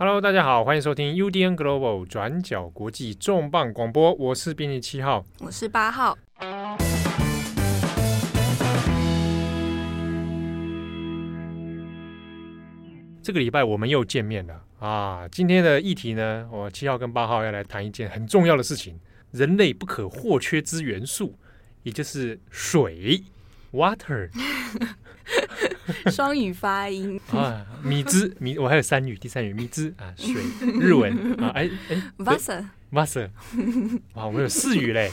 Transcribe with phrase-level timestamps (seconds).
[0.00, 6.16] Hello，大家好，欢迎收听 UDN Global 转角国际重磅广播，我是编辑七号，我是八号。
[13.20, 15.26] 这个礼拜我们又见面了啊！
[15.32, 19.00] 今天的议题呢，我七号跟八号要来谈一件很重要的事情，
[19.32, 21.36] 人类不可或缺之元素，
[21.82, 23.24] 也就是水
[23.74, 24.30] （water）。
[26.12, 30.34] 双语发音啊，米兹米，我还有三语，第三语米兹 啊，水
[30.80, 33.30] 日文 啊，哎哎，water，water，
[34.14, 35.10] 哇，我们有四语嘞。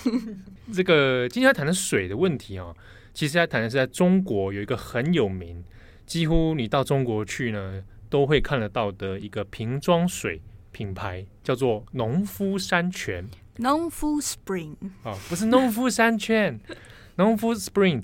[0.73, 2.75] 这个今天要谈的水的问题哦，
[3.13, 5.63] 其实要谈的是在中国有一个很有名，
[6.05, 13.26] 几乎你到中国去呢都会看得到的一个瓶装水品牌，叫做农夫山泉。
[13.57, 16.59] 农夫 Spring 啊，不是农夫山泉，
[17.15, 18.03] 农夫 Spring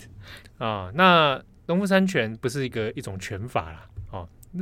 [0.57, 1.43] 啊，那。
[1.71, 4.27] 农夫山泉不是一个一种拳法啦，哦，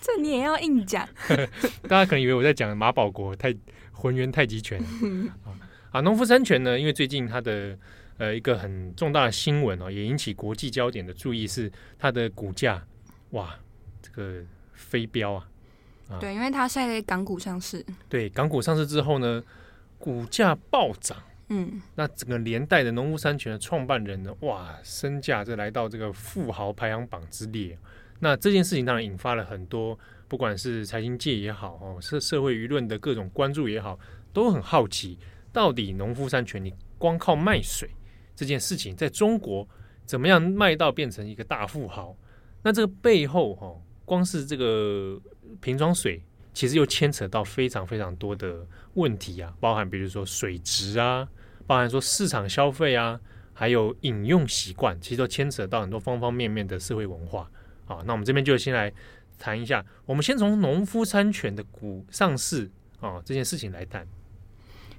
[0.00, 1.06] 这你也要硬讲？
[1.86, 3.54] 大家可能以为我在讲马保国太
[3.92, 4.80] 浑圆太极拳
[5.44, 5.52] 啊
[5.92, 6.00] 啊！
[6.00, 7.76] 农夫山泉呢，因为最近它的
[8.16, 12.82] 呃一个很重大的新闻哦，也引起国际焦点的注意，是它的股价
[13.32, 13.54] 哇，
[14.00, 15.46] 这个飞飙啊！
[16.18, 19.44] 对，因为它在港股上市，对，港股上市之后呢，
[19.98, 21.18] 股价暴涨。
[21.50, 27.78] 嗯，那整个连带的农夫山泉的创办人呢，哇，身价就来到这个富豪排行榜之列。
[28.20, 33.98] 那这件事情当然引发了很多，不管是财经界也好，哦，社社会舆论的各种关注也好，
[34.32, 35.18] 都很好奇，
[35.52, 37.88] 到底农夫山泉你光靠卖水
[38.36, 39.66] 这件事情，在中国
[40.04, 42.14] 怎么样卖到变成一个大富豪？
[42.62, 43.74] 那这个背后，哈，
[44.04, 45.18] 光是这个
[45.60, 46.22] 瓶装水。
[46.58, 51.28] 其实又牵扯到非常非常多的问题啊，包含比如说水质啊，
[51.68, 53.20] 包含说市场消费啊，
[53.54, 57.48] 还有饮用习惯，其实都牵扯到很多方方面面的社会文化
[57.86, 58.02] 啊。
[58.04, 58.92] 那我们这边就先来
[59.38, 64.04] 谈一下，我们先从农夫山泉的股上市啊这件事情来谈。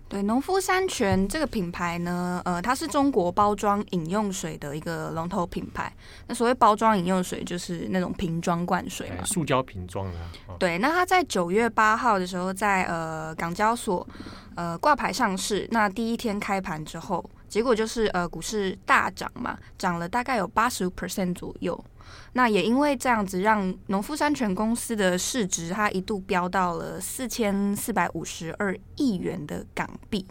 [0.09, 5.93] 对，农夫山泉这个品牌呢，呃，它是中国包装饮用水的一个龙头品牌。
[6.25, 10.19] 那所谓包装饮用水，就是那种瓶装灌水嘛，塑胶瓶装的。
[10.47, 14.05] 哦、对，那它在九月八号的时候在，在呃港交所
[14.55, 15.67] 呃挂牌上市。
[15.69, 21.83] 那第一天开盘之后，结果就是呃股市大涨嘛，涨了大概有八十五 percent 左右。
[22.33, 30.25] 那也因为这样子，让农夫山泉公司的市值它一度飙到了四千四百五十二亿元的港币。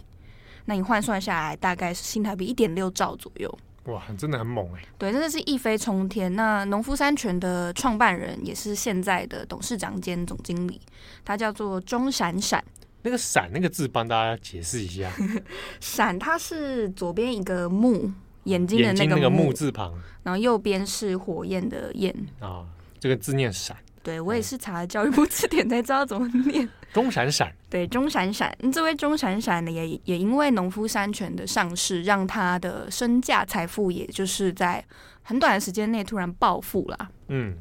[0.65, 3.59] 那你换算下来，大概是新台币一点六兆左右。
[3.85, 4.81] 哇，真的很猛哎！
[4.97, 6.35] 对，真的是一飞冲天。
[6.35, 10.79] 那农夫山泉的创办人也是现在的董事长兼总经理，
[11.25, 12.63] 他叫做钟闪闪。
[13.01, 15.11] 那个“闪”那个字，帮大家解释一下。
[15.79, 18.11] 闪，它是左边一个木。
[18.45, 19.93] 眼睛的那个木字旁，
[20.23, 22.65] 然后右边是火焰的焰啊，
[22.97, 23.75] 这个字念闪。
[24.01, 26.67] 对，我也是查了教育部字典才知道怎么念。
[26.91, 28.57] 钟闪闪，对，钟闪闪。
[28.71, 34.83] 这位钟闪闪呢，也也因为农夫山泉的上市，让他的身价财富，也就是在
[35.21, 37.09] 很短的时间内突然暴富了。
[37.27, 37.55] 嗯，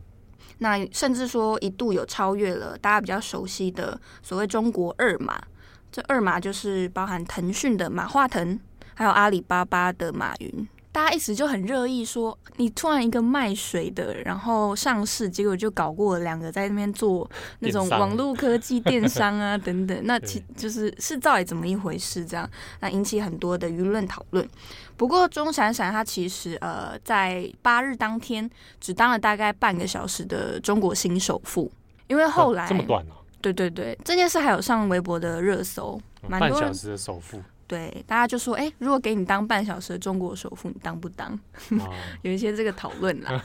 [0.58, 5.40] 那甚至说一度有超越了大家比较熟悉的所谓中国二马。
[5.90, 8.58] 这二马就是包含腾讯的马化腾。
[8.98, 17.28] 还有阿里巴巴的马云，大家一直就很热议说，你突然一个卖水的，然后上市，结果就搞过了两个在那边做
[17.60, 22.24] 那种网络科技电商啊等等，那其就是是到底怎么一回事？
[22.24, 22.48] 这样，
[22.80, 24.48] 那引起很多的舆论讨论。
[24.96, 28.48] 不过钟闪闪他其实呃在八日当天
[28.80, 31.70] 只当了大概半个小时的中国新首富，
[32.08, 33.20] 因为后来、哦、这么短呢、啊？
[33.40, 37.40] 对对对，这件事还有上微博的热搜，半小时的首富。
[37.68, 41.38] 对，大家就说，哎，如果给你当半小时的中国首富，你当不当？
[41.72, 41.92] 哦、
[42.22, 43.44] 有一些这个讨论啦。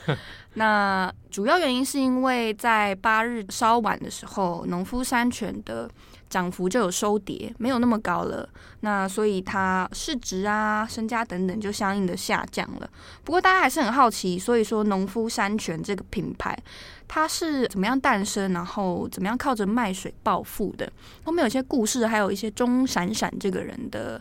[0.54, 5.90] 那主要原因是因为在八日稍晚的时候，农夫山泉的
[6.30, 8.48] 涨幅就有收跌，没有那么高了。
[8.80, 12.88] 那所以它市值啊、身家等等就相应的下降了。
[13.24, 16.58] 不过大家还是很好奇，所以说农夫山泉这个品牌。
[17.06, 20.90] 它是怎么样诞生，然后怎么样靠着卖水暴富的？
[21.22, 24.20] 后面有些故事，还有一些钟闪闪这个人的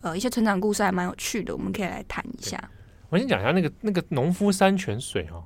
[0.00, 2.58] 呃一些成长故事，还蛮有趣的，我们可以来谈一下。
[3.10, 5.44] 我先讲一下那个那个农夫山泉水哦，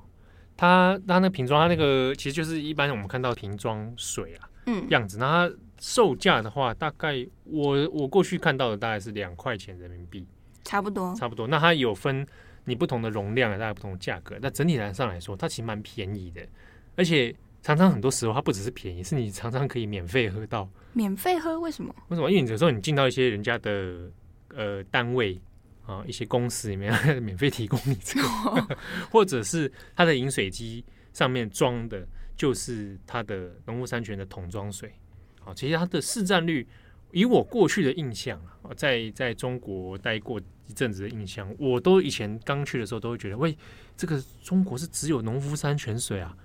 [0.57, 5.17] 它它那个瓶装，它那个其实就是一般我们看到瓶装水啊，嗯，样子。
[5.19, 10.25] 那它售价的话，大概我我过去看到的大概是两块钱人民币，
[10.63, 11.45] 差不多，差不多。
[11.45, 12.25] 那它有分
[12.65, 14.37] 你不同的容量，大概不同的价格。
[14.41, 16.41] 那整体来上来说，它其实蛮便宜的。
[16.99, 20.69] 而且常常很多时候，它不只是便宜，是你常常可以免费喝到。
[20.91, 21.57] 免费喝？
[21.57, 21.95] 为什么？
[22.09, 22.29] 为什么？
[22.29, 24.11] 因为你有时候你进到一些人家的
[24.49, 25.39] 呃单位
[25.85, 26.91] 啊，一些公司里面，
[27.23, 28.77] 免费提供你这个，
[29.09, 32.05] 或者是它的饮水机上面装的，
[32.35, 34.91] 就是它的农夫山泉的桶装水。
[35.39, 36.67] 好，其实它的市占率，
[37.13, 40.37] 以我过去的印象啊，在在中国待过
[40.67, 43.57] 一阵子的印象，我都以前刚去的时候都会觉得，喂，
[43.95, 46.35] 这个中国是只有农夫山泉水啊，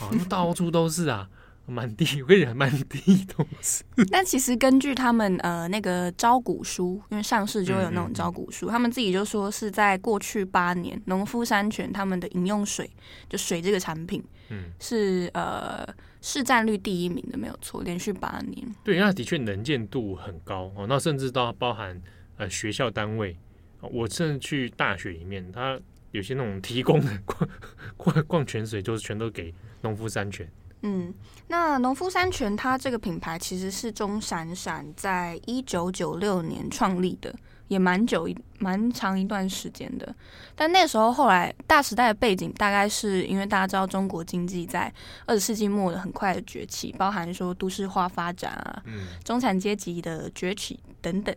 [0.00, 1.28] 啊，到处都是啊。
[1.64, 3.84] 满地，我跟你讲，满地都是。
[4.10, 12.90] 但其实根据他们呃那个招股书，因为上市就会有那种招股书，嗯嗯嗯，他们自己就说是在过去八年，农夫山泉他们的饮用水，
[13.28, 15.86] 就水这个产品，嗯，是呃
[16.20, 18.74] 市占率第一名的，没有错，连续八年。
[18.82, 21.98] 对，那的确能见度很高哦，那甚至都包含
[22.38, 23.38] 呃学校单位，
[23.80, 25.78] 我甚至去大学里面，他
[26.10, 27.48] 有些那种提供的 矿
[27.96, 30.48] 矿矿泉水，就是全都给农夫山泉。
[30.84, 31.14] 嗯，
[31.46, 37.32] 那农夫山泉它这个品牌其实是钟闪闪在一九九六年创立的，
[37.68, 40.12] 也蛮久一蛮长一段时间的。
[40.56, 44.92] 但那时候后来大时代的背景，大概是因为大家知道中国经济在
[45.24, 51.32] 二十世纪末的很快的崛起，包含说都市化发展啊，嗯、中产阶级的崛起等等。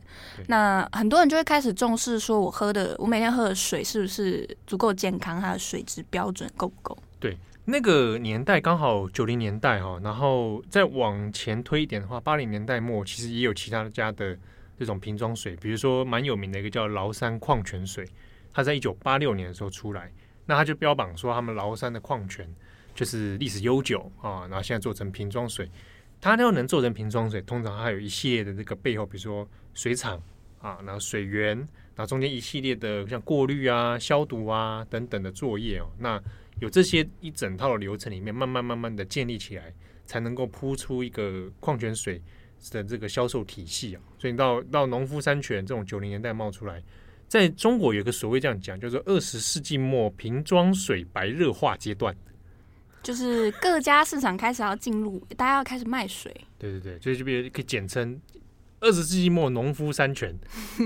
[0.48, 6.98] 那很多人就会开始重视，说我喝的我每天喝的水是不是足够健康，它的水质标准够不够？
[7.20, 7.38] 对。
[7.68, 14.38] 那个年代刚好九零年代哈，然后再往前推一点的话，八零年代末其实也有其他家的
[14.78, 18.08] 这种瓶装水，比如说蛮有名的一个叫崂山矿泉水，
[18.54, 20.12] 它在一九八六年的时候出来，
[20.46, 22.48] 那它就标榜说他们崂山的矿泉
[22.94, 25.68] 就是历史悠久啊，然后现在做成瓶装水，
[26.22, 30.22] 它要能做成瓶装水，通常还有一系列的这个背后，比如说水厂
[30.62, 36.22] 啊，然后水源，然后中间一系列的像过滤啊、消毒啊等等的作业哦，那。
[36.60, 39.74] 有这些一整套的流程里面，慢慢慢慢的建立起来，
[40.06, 42.22] 才能够铺出一个矿泉水
[42.72, 44.02] 的这个销售体系啊。
[44.18, 46.82] 所以到到农夫山泉这种九零年代冒出来，
[47.28, 52.16] 在中国有个所谓这样讲，叫做二十世纪末瓶装水白热化阶段，
[53.04, 56.34] 就是各家市场开始要进入，大家要开始卖水。
[56.58, 58.20] 对对对，所以这边可以简称。
[58.86, 60.30] 二十世纪末农夫山泉，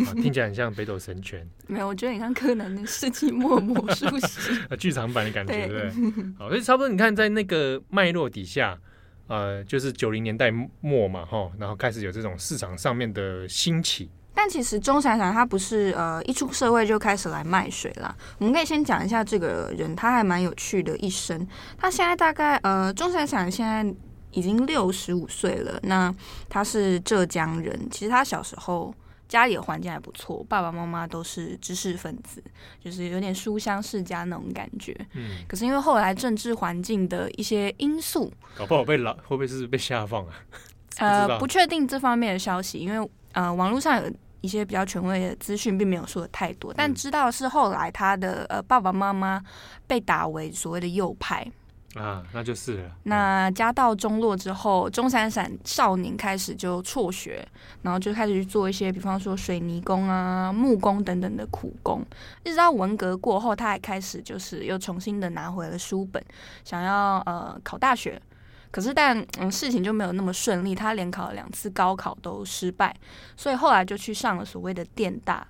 [0.08, 1.46] 啊， 听起来很像北斗神拳。
[1.68, 6.24] 没有，我觉得你像柯南的世纪末魔术师啊， 剧场版的感觉，对不对？
[6.40, 8.80] 好，所以差不多，你看在那个脉络底下，
[9.28, 10.50] 呃，就是九零年代
[10.80, 14.10] 末嘛，哈，然后开始有这种市场上面的兴起。
[14.34, 18.16] 但其实钟闪闪他不是呃一出社会就开始来卖水啦。
[18.38, 21.46] 我们可以先讲一下这个人，他还蛮有趣的一生。
[21.78, 23.94] 他现在大概呃，钟闪闪现在。
[24.32, 25.80] 已经六十五岁了。
[25.84, 26.14] 那
[26.48, 28.94] 他是浙江人，其实他小时候
[29.28, 32.44] 家里的环境还不错，爸爸妈妈都是知识分子，
[32.84, 34.96] 就是有点书香世家那种感觉。
[35.14, 35.38] 嗯。
[35.48, 40.34] 可是因为后来政治环境的一些因素，搞不好被老会不会是被下放啊？
[40.98, 44.12] 呃，不确定这方面的消息，因为呃，网络上有
[44.42, 46.74] 一些比较权威的资讯，并没有说的太多。
[46.74, 49.42] 但知道是后来他的呃爸爸妈妈
[49.88, 51.50] 被打为所谓的右派。
[51.96, 52.92] 啊，那就是了。
[53.04, 57.44] 那家道中落之后，钟闪闪少年开始就辍学，
[57.82, 62.06] 然后就开始去做一些，比方说水泥工啊、木工等等的苦工。
[62.44, 66.24] 一直到文革过后，他还开始就是又重新的拿回了书本，
[66.64, 68.22] 想要呃考大学。
[68.70, 72.96] 可是但嗯事情就没有那么顺利，他连考了两次高考都失败，
[73.36, 75.48] 所以后来就去上了所谓的电大。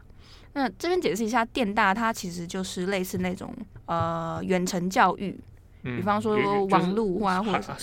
[0.54, 3.54] 那这边解释一下，电大它其实就是类似那种
[3.88, 5.38] 呃远程教育。
[5.82, 7.74] 比方说网络啊，或者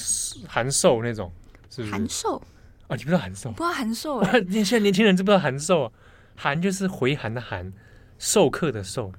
[0.47, 1.33] 函授那种，
[1.71, 1.93] 是不是？
[1.93, 2.37] 函授
[2.89, 3.51] 啊，你不知道函授？
[3.53, 4.23] 不知道函授？
[4.49, 5.93] 你现在年轻人知不知道函授啊？
[6.35, 7.73] 函就是回函的函，
[8.19, 9.13] 授课的授。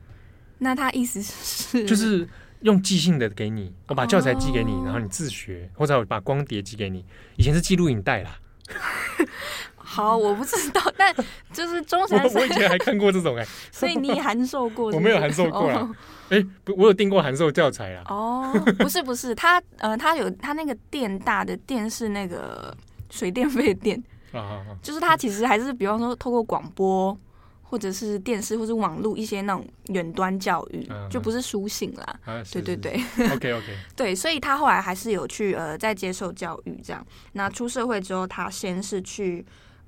[0.59, 1.85] 那他意思是？
[1.85, 2.27] 就是
[2.61, 7.05] 用寄信的给你，我把教材寄给你，然后你自学，或者我把光碟寄给你。
[7.35, 8.39] 以前是记录影带啦。
[9.89, 11.15] 好，我不知道，但
[11.53, 14.97] 就是钟闪闪，我以前还看过这种哎、欸，所以你也函授过是是？
[14.97, 15.89] 我没有函授过啦，
[16.27, 18.03] 哎、欸，不，我有订过函授教材啊。
[18.09, 22.75] 哦，不是不是，他呃，他有他那个电大的电是那个
[23.09, 24.03] 水电费电
[24.33, 27.17] 啊，就是他其实还是比方说透过广播
[27.63, 32.19] 或者是电视或者网络一些那种远端教育，啊、就不是书信啦。
[32.25, 33.01] 啊、对对对，
[33.33, 37.03] OK OK，对，所以他后来还是有去呃在接受教育这样。
[37.31, 39.45] 那出社会之后，他先是去。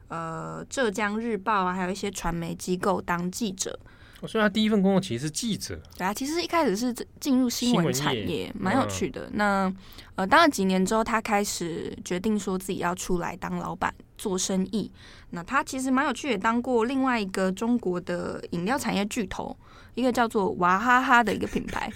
[0.10, 3.80] 呃，浙江日报啊，还有一些传媒机构当记者。
[4.28, 5.80] 所以他第一份工作其实是记者。
[5.98, 9.28] 对啊，其实一开始是进入新闻产业，蛮有趣的。
[9.28, 9.74] 嗯、那
[10.16, 14.92] 呃，当了几年之后，他开始决定说自己要出来当老板做生意。
[15.30, 19.56] 那他其实蛮有趣，也当过另外一个中国的饮料产业巨头，
[20.00, 21.92] 一个叫做娃哈哈的一个品牌。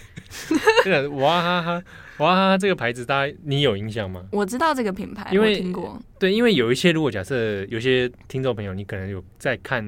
[1.18, 1.84] 娃哈哈。
[2.20, 4.24] 娃，哈哈，这个牌子，大家你有印象吗？
[4.32, 6.00] 我知道这个品牌，因为听过。
[6.20, 9.84] 对，因为有一些，如果假设有些听众朋友，你可能有在看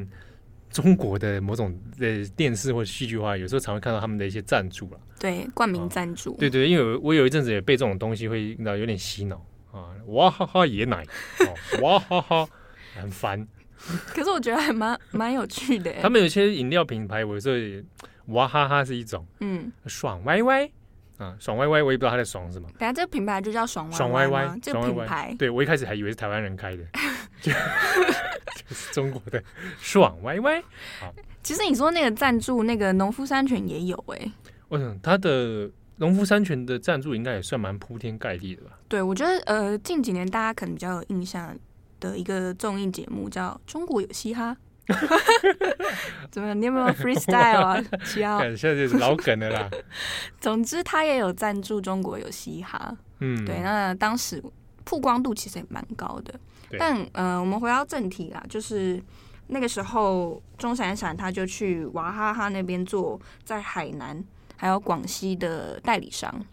[0.72, 5.00] 中国的某种的电视或者戏剧化，有时候常会看到他们的一些赞助了。
[5.20, 6.36] 对，冠名赞助。
[6.38, 9.36] 对对，因为我有一阵子也被这种东西会那有点洗脑
[9.72, 11.06] 啊，娃哈哈椰奶，
[11.42, 12.50] 哦、哇哈哈，
[12.96, 13.48] 很烦。
[14.14, 15.94] 可是我觉得还蛮蛮有趣的。
[16.02, 17.84] 他们有些饮料品牌，我说也
[18.28, 20.70] 哇哈哈是一种，嗯，爽歪歪
[21.18, 22.68] 啊，爽歪歪，我也不知道他在爽什么。
[22.80, 26.84] 等下这个品牌就叫爽歪歪，爽歪歪，这个品牌，对我一开始还以为是台湾人开的，
[27.42, 27.52] 就
[28.68, 29.42] 就是中国的
[29.80, 30.62] 爽歪歪。
[31.00, 31.14] 好，
[31.44, 34.32] 其实你说那个赞助那个农夫山泉也有哎、欸，
[34.70, 38.72] 为什么他的农夫山泉的赞助应该也算蛮铺天盖地的吧？
[38.88, 41.56] 对，我觉得呃近几年大家可能比较有印象。
[42.00, 44.56] 的一个综艺节目叫《中国有嘻哈》，
[46.32, 46.62] 怎么样？
[46.62, 47.82] 你有没有 freestyle 啊？
[48.06, 49.70] 七号，现在就是老梗的啦。
[50.40, 52.94] 总之，他也有赞助《中国有嘻哈》。
[53.20, 53.60] 嗯，对。
[53.62, 54.44] 那当时
[54.84, 56.34] 曝光度其实也蛮高的。
[56.78, 59.02] 但呃，我们回到正题啦，就是
[59.48, 64.22] 那个时候，钟闪闪他就去娃哈哈那边做在海南
[64.58, 66.46] 还有广西的代理商。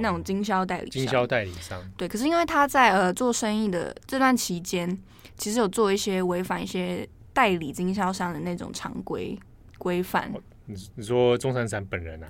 [0.00, 4.98] 那种经销代理商，经销代理商对，可是因为他在呃做生意的这段期间，
[5.36, 9.38] 其实有做一些违反一些代理经销商的那种常规
[9.78, 10.32] 规范。
[10.66, 12.28] 你你说钟闪闪本人啊？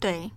[0.00, 0.30] 对，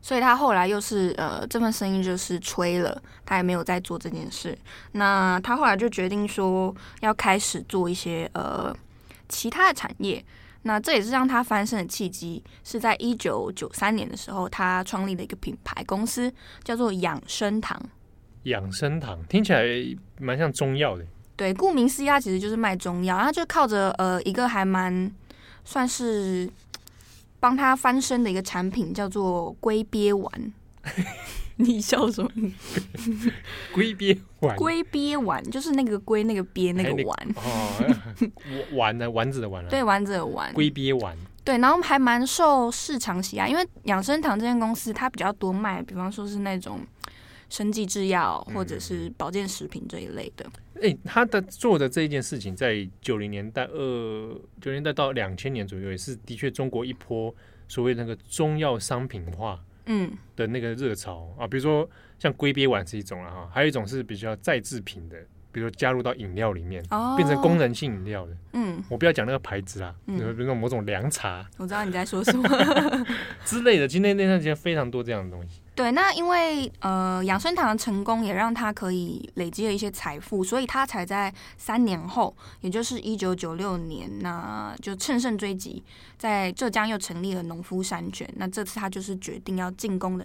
[0.00, 4.56] 所以他后来又是呃这份生意就是吹了，他也没有再做这件事。
[4.92, 8.74] 那他后来就决定说要开始做一些呃
[9.28, 10.24] 其他的产业。
[10.64, 17.80] 那这也是让他翻身的契机，是在一九九三年的时候，他创立了一个品牌公司，叫做养生堂。
[18.44, 19.62] 养生堂听起来
[20.18, 21.04] 蛮像中药的。
[21.36, 25.10] 对，顾名思义，它其实就是卖中药，然后就靠着呃一个还蛮
[25.64, 26.48] 算是
[27.40, 30.52] 帮他翻身的一个产品，叫做龟鳖丸。
[31.56, 32.30] 你笑什么？
[33.72, 37.94] 龟鳖丸，龟鳖丸就是那个龟那个鳖那个丸哦，
[38.72, 41.16] 丸的丸子的丸，对，丸子的丸，龟鳖丸。
[41.44, 46.80] 对，然后还蛮受市场喜爱，因为养生堂这间公司它比较多卖，比方说是那种
[47.50, 50.46] 生技制药或者是保健食品这一类的。
[50.76, 53.78] 哎、嗯，他的做的这一件事情，在九零年代二
[54.60, 57.32] 九零年代到两千年左右，也是的确中国一波
[57.68, 59.60] 所谓那个中药商品化。
[59.86, 61.88] 嗯的那个热潮啊，比如说
[62.18, 65.16] 像龟鳖丸是一种啊，哈，还有一种是比较再制品的，
[65.52, 68.36] 比如说加入到饮料里面，哦、变成功能性饮料的。
[68.52, 72.48] 嗯，我不要讲那个牌子啦，比如说某种凉茶，我知道你在说什么
[73.44, 73.86] 之类的。
[73.86, 75.60] 今天那段时间非常多这样的东西。
[75.74, 85.82] 对，那因为呃养生堂的成功也让他可以累积了一些财富，所以他才在三年后，也就是一九九六年，那就乘胜追击，
[86.16, 88.32] 在浙江又成立了农夫山泉。
[88.36, 90.24] 那这次他就是决定要进攻的，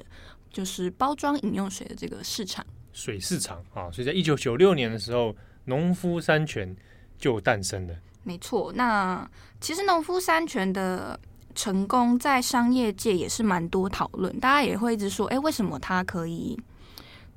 [0.51, 2.63] 就是包装饮用水的这个市场，
[2.93, 3.89] 水市场啊。
[3.91, 6.75] 所以在一九九六年的时候，农夫山泉
[7.17, 7.95] 就诞生了。
[8.21, 9.27] 没错，那
[9.59, 11.19] 其实农夫山泉的。
[11.59, 16.57] 成功在商业界也是蛮多讨论，大家也会一直说，哎，为什么它可以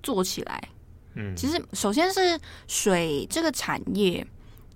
[0.00, 0.68] 做起来？
[1.14, 2.38] 嗯，其实首先是
[2.68, 4.24] 水这个产业，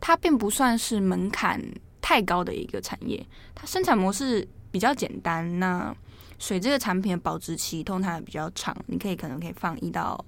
[0.00, 1.62] 它并不算是门槛
[2.00, 3.24] 太高的一个产业，
[3.54, 5.60] 它生产模式比较简单。
[5.60, 5.94] 那
[6.40, 10.18] 水这个产品的保质期通常也比较长，你可以可能可以放一到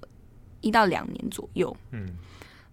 [0.61, 1.75] 一到两年左右。
[1.91, 2.07] 嗯，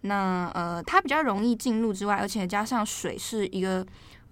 [0.03, 3.85] 那呃，它比较容易进入之外，而且加上水是一个。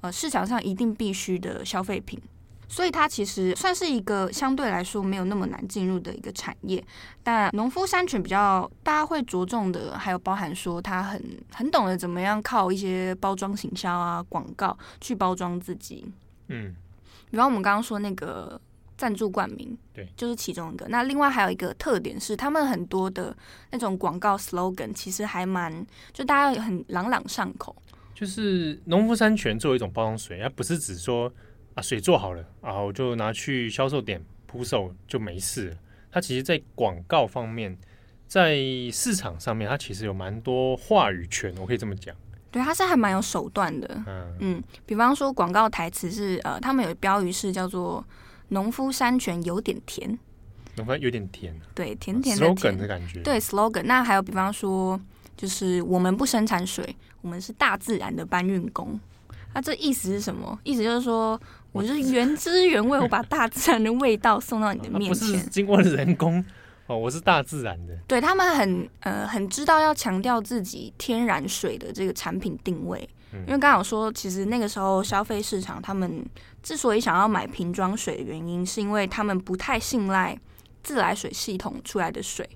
[0.05, 2.21] 呃，市场上一定必须的消费品，
[2.69, 6.85] 所以它其实算是一个相对来说没有那么难进入的一个产业。
[7.23, 11.19] 但农夫山泉比较大家会着重的，还有包含说它很
[11.55, 16.05] 很懂得怎么样靠一些包装行销啊、广告去包装自己。
[16.49, 16.77] 嗯，
[17.31, 18.61] 比方我们刚刚说那个
[18.99, 20.87] 赞助冠名，对，就是其中一个。
[20.91, 23.35] 那另外还有一个特点是，他们很多的
[23.71, 27.75] 那种广告 slogan 其实还蛮就大家很朗朗上口。
[28.15, 31.31] 就是农夫山泉作为一种包装水，它不是只说
[31.75, 35.77] 啊水做好了啊，我就拿去销售点铺售就没事了。
[36.13, 37.77] 它其实，在广告方面，
[38.29, 38.57] 在
[38.93, 42.15] 市场上面，它其实有蛮多话语权，我可以这么讲。
[42.53, 44.03] 对，它是还蛮有手段的。
[44.07, 48.07] 嗯嗯，比方说广告台词是呃，他们有标语是叫做
[48.51, 50.17] “农夫山泉有点甜”，
[50.77, 53.21] 农夫有点甜，对，甜甜的甜 slogan 的感觉。
[53.23, 53.83] 对，slogan。
[53.83, 55.01] 那还有比方说。
[55.37, 59.01] 就是我们不生产水，我们是大自然的搬运工。
[59.55, 60.59] 那、啊、这意思是什么？
[60.63, 61.41] 意思就是说，
[61.73, 66.45] 我就是原汁原味，我把大自然的味道送到你的 面前，啊、不是经过人工
[66.87, 67.97] 哦，我是大自然的。
[68.07, 76.23] 对，他们很呃很知道要强调自己天然水的这个产品定位，嗯、因为刚好说，其实那个时候消费市场，他们
[76.63, 80.39] 之所以想要买瓶装水的原因，是因为他们不太信赖
[80.83, 82.47] 自来水系统出来的水。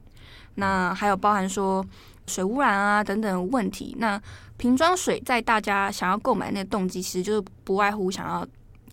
[0.57, 1.83] 那还有包含说。
[2.29, 3.97] 水污染啊等等问题。
[3.99, 4.21] 那
[4.59, 8.47] 瓶装水在大家想要购买那个动机，其实就是不外乎想要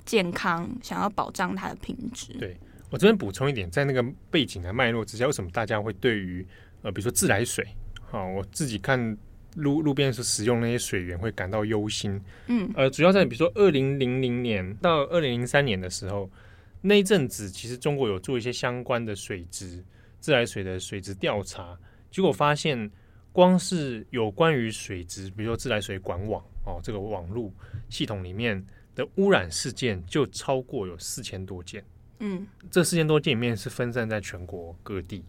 [0.05, 2.33] 健康，想要保障它的品质。
[2.39, 2.57] 对，
[2.89, 6.47] 我这边补充一点，在那个背景的脉络之下，为什么大家会对于
[6.81, 7.67] 呃，比如说自来水，
[8.09, 9.17] 好、哦，我自己看。
[9.55, 16.29] 路路边是使用那些水源会感到忧心，嗯，呃，主要在比如说二零零零年到二零零三年的时候，
[16.81, 19.81] 那一阵子其实中国有做一些相关的水质
[20.19, 21.79] 自来水的水质调查，
[22.11, 22.91] 结果发现
[23.35, 27.51] 光是有关于水质，比如说自来水管网哦，这个网络
[27.89, 28.65] 系统里面
[28.95, 31.83] 的污染事件就超过有四千多件，
[32.19, 35.21] 嗯，这四千多件里面是分散在全国各地。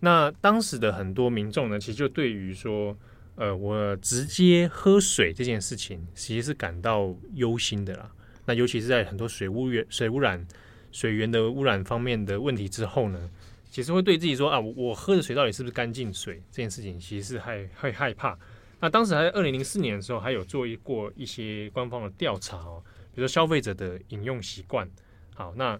[0.00, 2.94] 那当时的很多民众呢，其实就对于说。
[3.38, 8.10] 呃，我直接喝水这件事情，其实是感到忧心的啦。
[8.46, 10.42] 那尤其是在很多水污源、水污染、
[10.90, 13.28] 水源的污染方面的问题之后呢，
[13.70, 16.42] 其实会对自己说啊，我喝的水到底是不是干净水？
[16.50, 18.38] 这件事情其实是害会害怕。
[18.80, 22.82] 那当时还在二零零四年的时候，还有做过一些官方的调查哦，
[23.14, 24.88] 比如说消费者的饮用习惯。
[25.34, 25.78] 好，那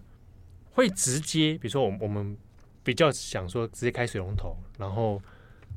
[0.71, 2.37] 会直接，比如说我我们
[2.83, 5.21] 比较想说直接开水龙头，然后。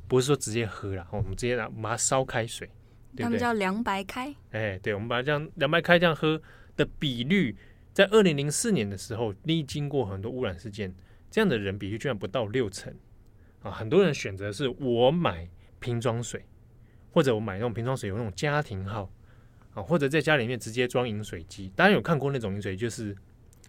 [0.07, 2.67] 不是说直接喝了，我们直接拿把它烧开水，
[3.15, 3.23] 对不对？
[3.23, 4.35] 他们叫凉白开。
[4.49, 6.41] 哎，对，我们把它这样凉白开这样喝
[6.75, 7.55] 的比率，
[7.93, 10.93] 在二零零四年的时候，历经过很多污染事件，
[11.31, 12.93] 这样的人比例居然不到六成
[13.63, 13.71] 啊！
[13.71, 16.45] 很多人选择是我买瓶装水，
[17.11, 19.09] 或者我买那种瓶装水有那种家庭号
[19.73, 21.71] 啊，或者在家里面直接装饮水机。
[21.75, 23.15] 大家有看过那种饮水，就是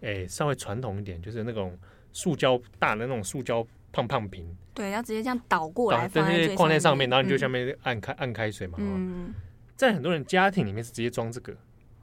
[0.01, 1.75] 哎稍微传统一点，就是那种
[2.11, 3.65] 塑胶大的那种塑胶。
[3.95, 8.79] 胖胖瓶，对，要直接这样倒过来放在放在上面，然后你就下面按开、嗯、按开水嘛。
[8.81, 9.31] 嗯，
[9.75, 11.55] 在很多人家庭里面是直接装这个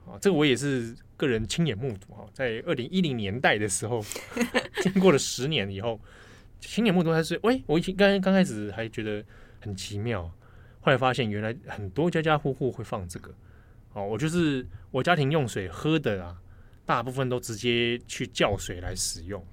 [0.05, 4.03] 啊，这个我也是个人亲眼目睹哈，在二零一零年代的时候，
[4.81, 5.99] 经过了十年以后，
[6.59, 9.23] 亲眼目睹还是喂，我以前刚刚开始还觉得
[9.59, 10.23] 很奇妙，
[10.79, 13.33] 后来发现原来很多家家户户会放这个
[13.93, 16.35] 哦，我就是我家庭用水喝的啊，
[16.85, 19.45] 大部分都直接去叫水来使用。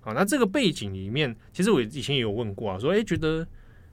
[0.00, 3.46] 好，那这个背景里面，其实我以前也有问过啊，说，哎，觉得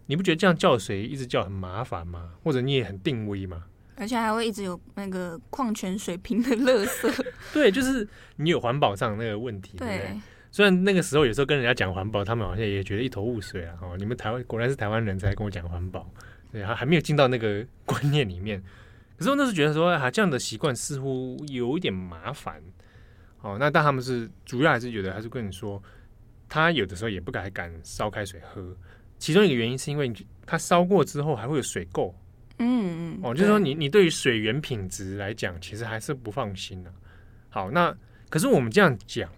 [0.07, 2.33] 你不觉得这样叫水一直叫很麻烦吗？
[2.43, 3.65] 或者你也很定位吗？
[3.99, 7.25] 而且还会一直有那个矿泉水瓶的垃圾。
[7.53, 8.07] 对，就是
[8.37, 9.77] 你有环保上那个问题。
[9.77, 10.17] 对。
[10.51, 13.77] 虽然那个时候有时候跟人家讲环保，他们好像也觉得一头雾水啊。
[13.81, 16.09] 哦，你们台湾果然是台湾人才跟我讲环保，
[16.51, 18.59] 对，还还没有进到那个观念里面。
[19.17, 22.63] 可是我那时候觉得说，啊，这样的习惯似乎有一点麻烦。
[23.41, 25.81] 哦，那但他们是主要还是觉得还是跟你说。
[26.51, 28.75] 他有的时候也不敢敢烧开水喝，
[29.19, 30.11] 其中一个原因是因为
[30.47, 32.11] 他烧过之后还会有水垢，
[32.59, 36.93] 嗯嗯，哦，就是说你你对于水源品质来讲，其实还是不放心的。
[37.49, 37.95] 好，那
[38.29, 39.31] 可是我们这样讲，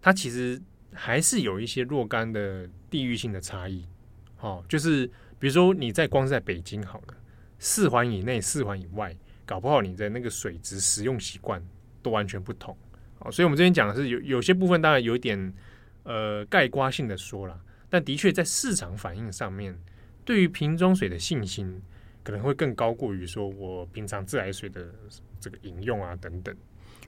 [0.00, 0.60] 它其实
[0.92, 3.84] 还是有一些若干的地域性的差异。
[4.40, 5.06] 哦，就是
[5.38, 7.14] 比如说你在光是在北京好了，
[7.58, 11.62] 四环以内、四环以外，搞不好你的那个水质使用习惯
[12.02, 12.76] 都完全不同。
[13.18, 15.52] 哦，所以我们这边讲的是有有些部分当然有一点。
[16.08, 17.60] 呃，概括性的说了，
[17.90, 19.76] 但的确在市场反应上面，
[20.24, 21.82] 对于瓶装水的信心
[22.26, 24.84] 可能会更高过于说我平常自来水的
[25.40, 26.52] 这个饮用啊等等。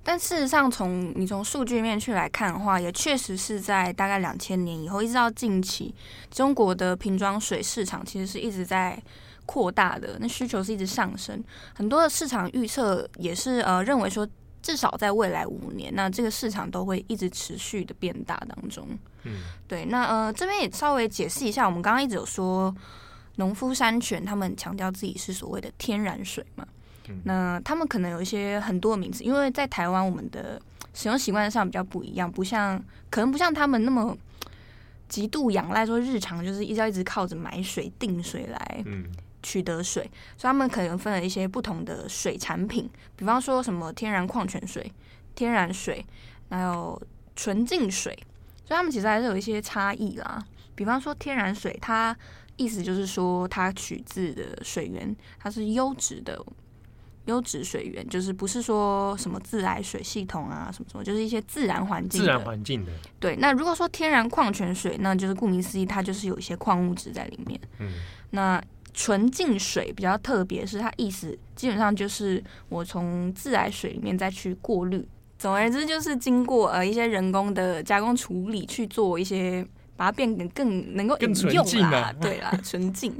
[0.04, 5.92] 但事实上，从你从数据面去来看的话，也确实是在大概两千年以后，一直到近期，
[6.30, 9.02] 中国的瓶装水市场其实是一直在
[9.44, 11.42] 扩大的，那需求是一直上升。
[11.74, 14.24] 很多的市场预测也是呃认为说。
[14.60, 18.86] 至少在未来五年，那这个市场都会一直持续的变大当中。
[19.22, 19.84] 嗯，对。
[19.84, 22.74] 那呃，这边也稍微解释一下，我们刚刚一直有说，
[23.38, 26.64] 农夫山泉他们强调自己是所谓的天然水嘛。
[27.08, 27.20] 嗯。
[27.24, 30.60] 那他们可能有一些很多的名字，因为在台湾我们的
[30.94, 34.16] 使用习惯上比较不一样，不像可能不像他们那么
[35.08, 38.82] 极度仰赖说日常就是一直要一直靠着买水定水来。
[38.86, 39.04] 嗯。
[39.40, 40.02] 取得水，
[40.36, 44.92] 所以他们可能分了一些不同的水产品，比方说什么天然矿泉水、
[45.36, 46.04] 天然水，
[46.50, 47.00] 还有
[47.36, 48.12] 纯净水，
[48.64, 50.44] 所以他们其实还是有一些差异啦。
[50.74, 52.14] 比方说天然水，它
[52.58, 56.38] 意思就是说它取自的水源，它是优质的
[57.24, 62.92] 优质水源，就是不是说什么自来水系统啊什么什么，就是一些自然环境、自然环境的。
[63.18, 67.58] 对，那如果说天然矿泉水，那就是顾名思义，它就是有一些矿物质在里面。
[67.78, 67.88] 嗯，
[68.30, 68.62] 那。
[68.94, 75.06] 纯净水比较特别，是它意思基本上就是我从自来水里面再去过滤，
[75.38, 79.64] 总而言之就是经过呃一些人工的加工处理去做一些，
[79.98, 83.12] 把它变得更能够更纯净啊，对啦， 纯净。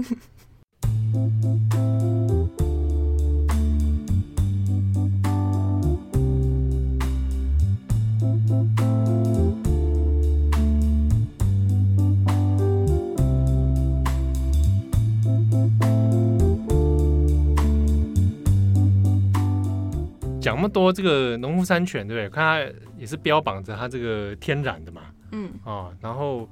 [20.40, 22.30] 讲那么多这个农夫山泉，对不对？
[22.30, 26.48] 看它也是标榜着它这个天然的嘛，嗯啊，然后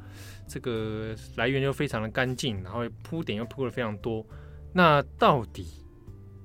[0.47, 4.25] 这个来源又非常的干净，然后铺点又铺的非常多，
[4.73, 5.67] 那到底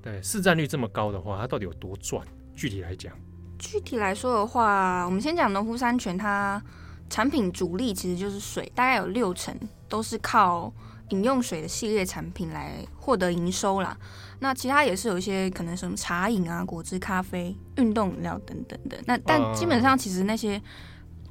[0.01, 2.25] 对市占率这么高的话，它到底有多赚？
[2.55, 3.13] 具体来讲，
[3.57, 6.61] 具体来说的话，我们先讲农夫山泉，它
[7.09, 9.55] 产品主力其实就是水，大概有六成
[9.87, 10.71] 都是靠
[11.09, 13.97] 饮用水的系列产品来获得营收啦。
[14.39, 18.97] 那其他也是有一些可能什么茶饮啊、果汁、咖啡、运动饮料等等的。
[19.05, 20.61] 那但基本上其实那些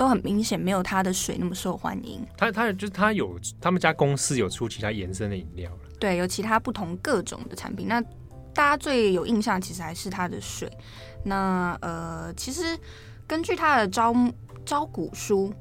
[0.01, 2.27] 都很明显没有它的水那么受欢迎。
[2.35, 5.71] 它它就是它有他们家公司有出其他延伸的饮料。
[5.99, 7.87] 对，有其他不同各种的产品。
[7.87, 8.01] 那
[8.55, 10.67] 大家最有印象其实还是它的水。
[11.23, 12.79] 那呃，其实
[13.27, 14.15] 根据它的招
[14.65, 15.53] 招股书，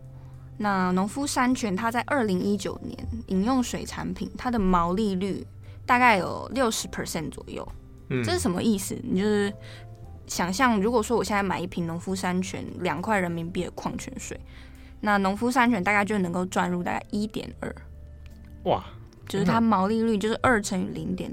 [0.57, 2.97] 那农夫山泉它在二零一九年
[3.27, 5.45] 饮用水产品它的毛利率。
[5.85, 7.67] 大概有六十 percent 左右，
[8.09, 8.95] 嗯，这是什么意思？
[9.03, 9.51] 你就是
[10.29, 14.39] 想象，如果说我现在买一瓶农夫山泉两块人民币的矿泉水，
[15.01, 17.75] 那农夫山泉大概就能够赚入大概一点二，
[18.63, 18.85] 哇，
[19.27, 21.29] 就是它毛利率就是二乘以零点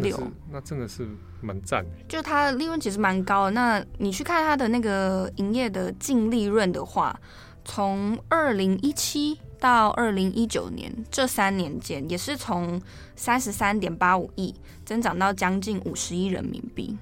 [0.00, 0.18] 六，
[0.50, 1.06] 那真的是
[1.40, 1.90] 蛮赞的。
[2.08, 3.50] 就它的利润其实蛮高的。
[3.52, 7.20] 那你去看它的那个营业的净利润的话，
[7.64, 9.38] 从二零一七。
[9.60, 12.80] 到二零一九年这三年间，也是从
[13.16, 16.96] 三十三点八五亿增长到将近五十亿人民币，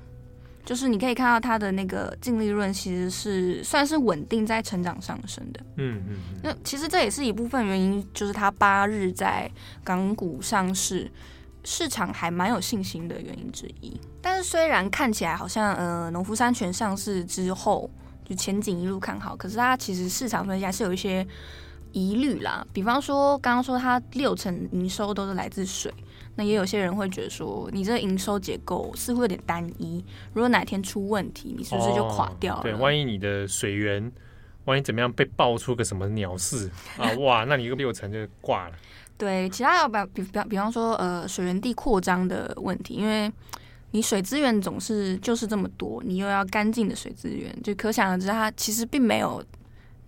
[0.67, 5.61] 就是你可以看到它的那个净利润其实是算是稳定在成长上升的。
[5.77, 6.17] 嗯嗯。
[6.43, 9.51] 那其实这也是一部分原因，就是它八日在
[9.83, 11.11] 港股上市，
[11.65, 13.99] 市场还蛮有信心的原因之一。
[14.21, 17.89] 但是虽然看起来好像呃农夫山泉上市之后
[18.25, 21.27] 就前景一路看好，可是它其实市场分析还是有一些。
[21.93, 25.91] 疑虑啦，比方说刚刚说它六成营收都是来自水，
[26.37, 32.61] 那也有些人会觉得说，你这个营收结构似乎有点单一，如果哪天出问题，你是不是就垮掉了？
[32.61, 34.13] 哦、对，万一你的水源，
[34.67, 38.75] 万一怎么样被爆出个什么鸟事啊，哇，那你一个六成就挂了。
[39.19, 43.33] 对，其他要比比比方说呃水源地扩张的问题，因为
[43.93, 49.45] 你水资源总是就是这么多，你又要干净的水资源，就可想而知，它其实并没有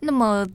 [0.00, 0.46] 那么。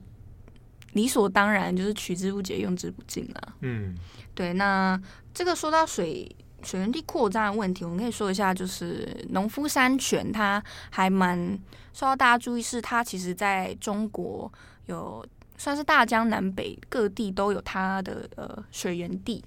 [0.92, 3.54] 理所当然就是取之不竭，用之不尽了。
[3.62, 3.96] 嗯，
[4.32, 4.52] 对。
[4.52, 4.96] 那
[5.34, 11.58] 这个说到水水源地扩张的问题，我们可以说一下，就是农夫山泉它还蛮
[11.92, 14.50] 受到大家注意，是它其实在中国
[14.86, 15.26] 有
[15.58, 19.44] 算是大江南北各地都有它的呃水源地。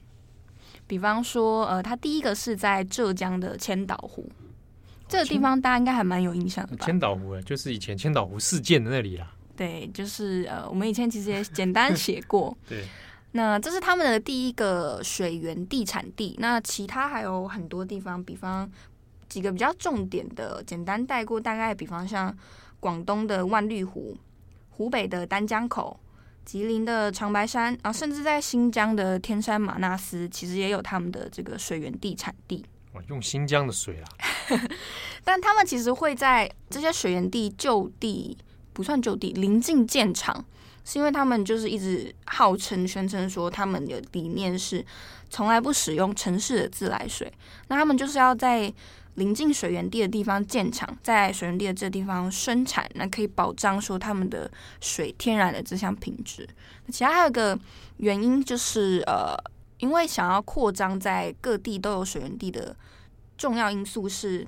[0.85, 4.29] 比方说，呃，它第一个是在浙江的千岛湖，
[5.07, 6.85] 这个地方大家应该还蛮有印象的吧？
[6.85, 9.29] 千岛湖，就是以前千岛湖事件的那里啦。
[9.57, 12.55] 对，就是呃，我们以前其实也简单写过。
[12.69, 12.85] 对，
[13.37, 16.35] 那这是他们的第一个水源地产地。
[16.39, 18.67] 那其他还有很多地方，比方
[19.29, 21.39] 几个比较重点的，简单带过。
[21.39, 22.35] 大概比方像
[22.79, 24.17] 广东的万绿湖、
[24.71, 25.99] 湖北的丹江口、
[26.43, 32.65] 吉林的长白山啊，甚至在新疆的天山玛纳斯，其实也有他们的这个水源地产地。
[32.93, 34.09] 哇，用新疆的水啊！
[35.23, 38.35] 但他们其实会在这些水源地就地。
[38.73, 40.45] 不算就地，临近建厂，
[40.89, 44.83] 是因为他们就是一直号称宣称说他们的理念是
[45.29, 47.29] 从来不使用城市的自来水，
[47.67, 48.73] 那他们就是要在
[49.15, 56.47] 临近水源地的地方建厂，在水源地的这地方生产，那可以保障说他们的水天然的这项品质。
[56.89, 57.59] 其他还有一个
[57.97, 59.35] 原因就是呃，
[59.79, 62.73] 因为想要扩张在各地都有水源地的
[63.37, 64.47] 重要因素是。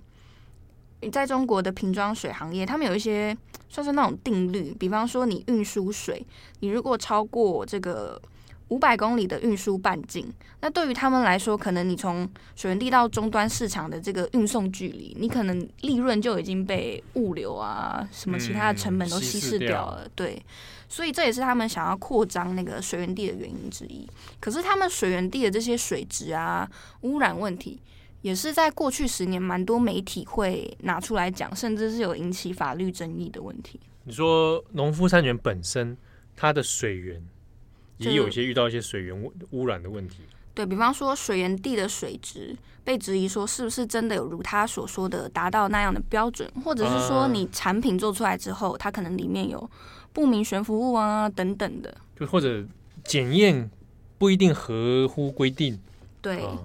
[1.01, 3.35] 你在中国的瓶装水行业，他们有一些
[3.69, 6.25] 算是那种定律，比方说你运输水，
[6.59, 8.19] 你如果超过这个
[8.69, 10.27] 五百公里的运输半径，
[10.61, 20.01] 那对于他们来说，可能你从水源地到终端市场的这个运送距离，你可能利润就已经被物流啊什么其他的成本都稀释掉了。
[20.03, 20.43] 嗯，对，
[20.87, 24.05] 所以这也是他们想要扩张那个水源地的原因之一。
[24.39, 26.69] 可是他们水源地的这些水质啊、
[27.01, 27.79] 污染问题。
[28.21, 33.79] 也是在过去十年，蛮多媒体会拿出来讲，甚至是有引起法律争议的问题。
[34.03, 35.95] 你说农夫山泉本身，
[36.35, 37.23] 它的水源
[37.97, 40.23] 也有一些遇到一些水源污染的问题。
[40.53, 42.53] 对，比方说，水源地的水质
[42.83, 49.69] 被质疑说是不是真的有如他所说的达到那样的标准，或者是说你产品做出来之后，它可能里面有
[50.11, 52.65] 不明悬浮物啊等等的，就或者
[53.05, 53.69] 检验
[54.17, 55.79] 不一定合乎规定。
[56.21, 56.41] 对。
[56.43, 56.57] 啊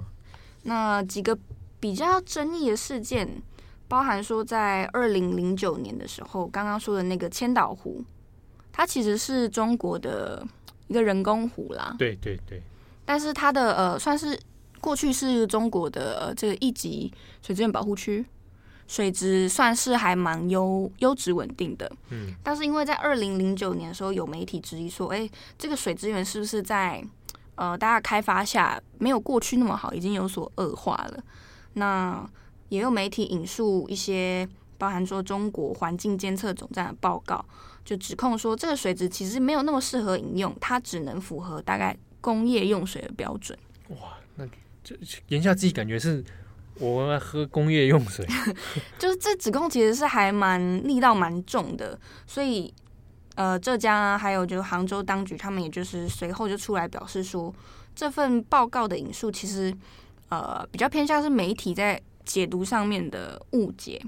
[0.64, 1.38] 那几个
[1.80, 3.42] 比较争议的事件，
[3.88, 8.04] 包含说在二零零九年的时候，刚刚说的那个千岛湖，
[8.72, 10.46] 它其实是中国的
[10.88, 11.94] 一个人工湖啦。
[11.98, 12.62] 对对对。
[13.04, 14.38] 但是它的呃，算是
[14.80, 18.24] 过去是中国的呃这个一级水资源保护区。
[18.86, 21.90] 水质算是还蛮优优质稳定的。
[22.10, 27.02] 嗯，但是因为在二零零九年的时候，有媒体质疑说，哎，这个水资源是不是在
[27.56, 31.22] 呃大家开发下没有过去那么好，已经有所恶化了？
[31.74, 32.28] 那
[32.68, 37.44] 也有媒体引述一些包含说中国环境监测总站的报告，
[37.84, 43.56] 就指控说这个水质其实没有那么适合饮用，它只能符合大概工业用水的标准。
[43.88, 44.46] 哇，那
[44.82, 44.96] 这
[45.28, 46.24] 言下之意感觉是
[46.78, 48.26] 我要喝工业用水，
[48.98, 52.72] 就是这指控其实是还蛮力道蛮重的，所以
[53.34, 57.52] 呃，浙江啊，还有就是杭州当局，他们也就是随后就出来表示说，
[57.94, 59.74] 这份报告的引述其实
[60.28, 64.00] 呃比较偏向是媒体在解读上面的误解，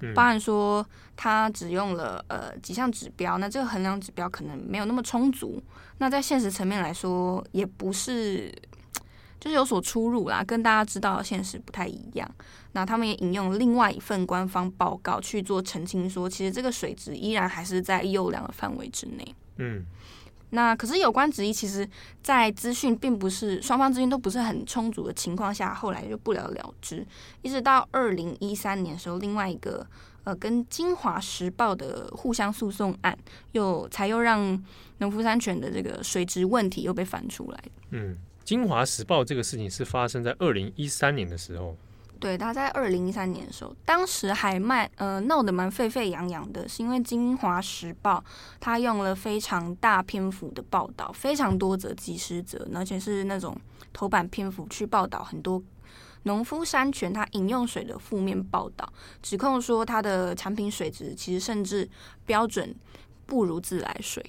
[0.00, 0.84] 嗯、包含说
[1.16, 5.62] 他只用了呃几项指标，那这个衡量指标可能没有那么充足，
[5.98, 8.52] 那在现实层面来说也不是。
[9.42, 12.30] 就是有所出入啦，跟大家知道的现实不太一样。
[12.74, 19.34] 那他们也引用另外一份官方报告去做澄清，说其实这个水质依然还是在优良的范围之内。
[19.56, 19.84] 嗯，
[20.50, 21.86] 那可是有关质疑，其实，
[22.22, 27.04] 在资讯并不是双方资讯都不是很充足的情况下，后来就不了了之。
[27.42, 29.84] 一直到二零一三年的时候，另外一个
[30.22, 33.18] 呃跟《京华时报》的互相诉讼案，
[33.50, 34.64] 又才又让
[34.98, 37.64] 农夫山泉的这个水质问题又被翻出来。
[37.90, 38.14] 嗯。
[38.44, 41.76] 《京华时报》这个事情是发生在二零一三年的时候，
[42.18, 48.18] 对，他在二零一三年的时候，当时还卖呃闹得蛮沸沸扬扬的，是因为《京华时报》
[48.60, 53.56] 他用了非常大篇幅的报道，非常多则几十则，而且是那种
[53.92, 55.62] 头版篇幅去报道很多
[56.24, 61.88] 农夫山泉它饮用水的负面报道，指控说它的产品水质其实甚至
[62.24, 62.72] 标准
[63.26, 64.24] 不如自来水。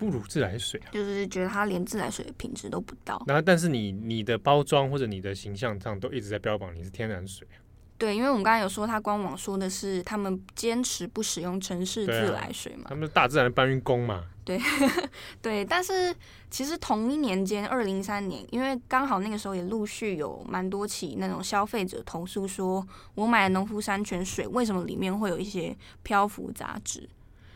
[0.00, 3.22] 不如自来水啊，就是觉得它连自来水的品质都不到。
[3.26, 7.60] 然后，但是你你的包装或者你的形象上都一直在标榜你是天然水啊。
[7.98, 14.24] 对，因为我们刚才有说，他官网说的是他们坚持不使用城市自来水嘛，他们是大自然的搬运工嘛。
[14.42, 14.58] 对，
[15.42, 15.62] 对。
[15.62, 16.14] 但是
[16.48, 22.82] 其实同一年间，二零一三年，因为刚好那个时候也陆续有蛮多起那种消费者投诉，说
[23.16, 27.06] 我买了农夫山泉水，为什么里面会有一些漂浮杂质？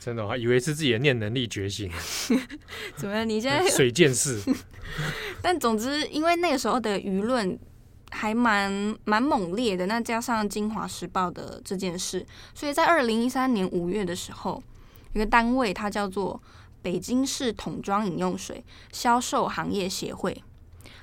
[0.05, 1.91] 真的，还以为是自己的念能力觉醒。
[2.95, 3.27] 怎么样？
[3.27, 4.39] 你现在 水见识？
[5.41, 7.59] 但总之，因为那个时候的舆论
[8.11, 14.63] 还蛮蛮猛烈的，那加上《京华时报》的这件事，所以在二零一三年五月的时候，
[15.15, 16.39] 一个单位它叫做
[16.83, 18.63] 北京市桶装饮用水
[18.93, 20.37] 销售行业协会，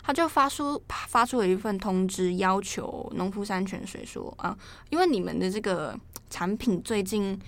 [0.04, 4.56] 他就发出发出了一份通知，要求农夫山泉水说啊，
[4.92, 7.40] 因为你们的这个产品最近。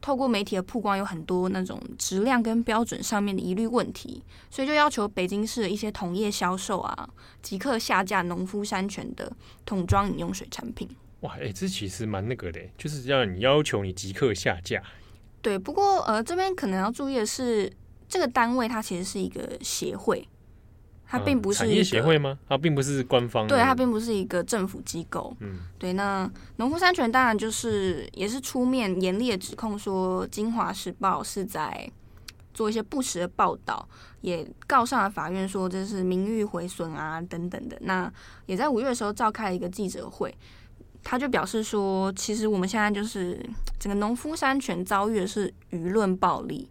[0.00, 7.08] 透过媒体的曝光，有很多那种质量跟标准上面的疑虑问题，所以就要求北京市的一些同业销售啊，
[7.42, 9.30] 即刻下架农夫山泉的
[9.66, 10.88] 桶装饮用水产品。
[11.20, 14.82] 哇，哎、欸，这其实蛮那个的，就是要你要求你即刻下架。
[15.42, 17.72] 对，不过呃，这边可能要注意的是，
[18.08, 20.26] 这个单位它其实是一个协会。
[21.10, 22.38] 它并不是业协会吗？
[22.46, 23.46] 它并不是官方。
[23.46, 25.34] 对，它并不是一个政府机构。
[25.40, 25.94] 嗯，对。
[25.94, 31.90] 那农夫山泉当然就是也是出面严厉的指控说，《京华时报》是在
[32.52, 33.88] 做一些不实的报道，
[34.20, 37.78] 也告上了法院，说这是名誉毁损啊等等的。
[37.80, 38.12] 那
[38.44, 40.34] 也在五月的时候召开了一个记者会，
[41.02, 43.40] 他就表示说，其实我们现在就是
[43.78, 46.68] 整个农夫山泉遭遇的是舆论暴力。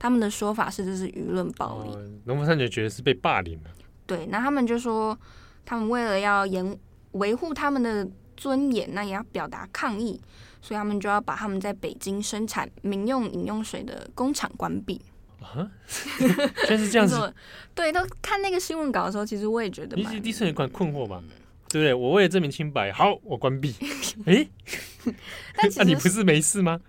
[0.00, 1.90] 他们的说法是这是舆论暴力，
[2.24, 3.70] 农夫山泉觉得是被霸凌了。
[4.06, 5.16] 对，那他们就说，
[5.64, 6.76] 他们为了要严
[7.12, 10.18] 维护他们的尊严，那也要表达抗议，
[10.62, 15.00] 所以他们就要把他们在北京生产民用饮用水的工厂关闭。
[15.40, 15.70] 啊，
[16.66, 17.32] 就是这样子。
[17.74, 21.22] 对，都看那个新闻稿的时候，其实我也觉得，你第一次有点困惑吧？
[21.68, 21.94] 对不对？
[21.94, 23.74] 我为了证明清白，好，我关闭。
[24.24, 24.48] 哎，
[25.76, 26.80] 那 你不是没事吗？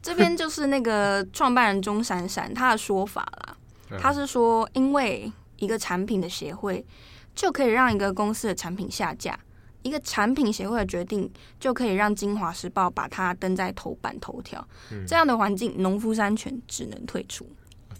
[0.00, 3.56] 这边就是那个创办人钟闪闪他的说法啦，
[4.00, 6.84] 他是说，因为一个产品的协会
[7.34, 9.38] 就可以让一个公司的产品下架，
[9.82, 14.66] 一个产品协会的决定就可以让《京华时报》把它登在头版头条，
[15.06, 17.48] 这样的环境，农夫山泉只能退出。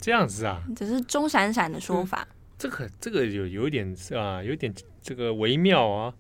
[0.01, 2.27] 这样子啊，只是钟闪闪的说法。
[2.57, 6.15] 这个这个有有一点啊，有点这个微妙啊。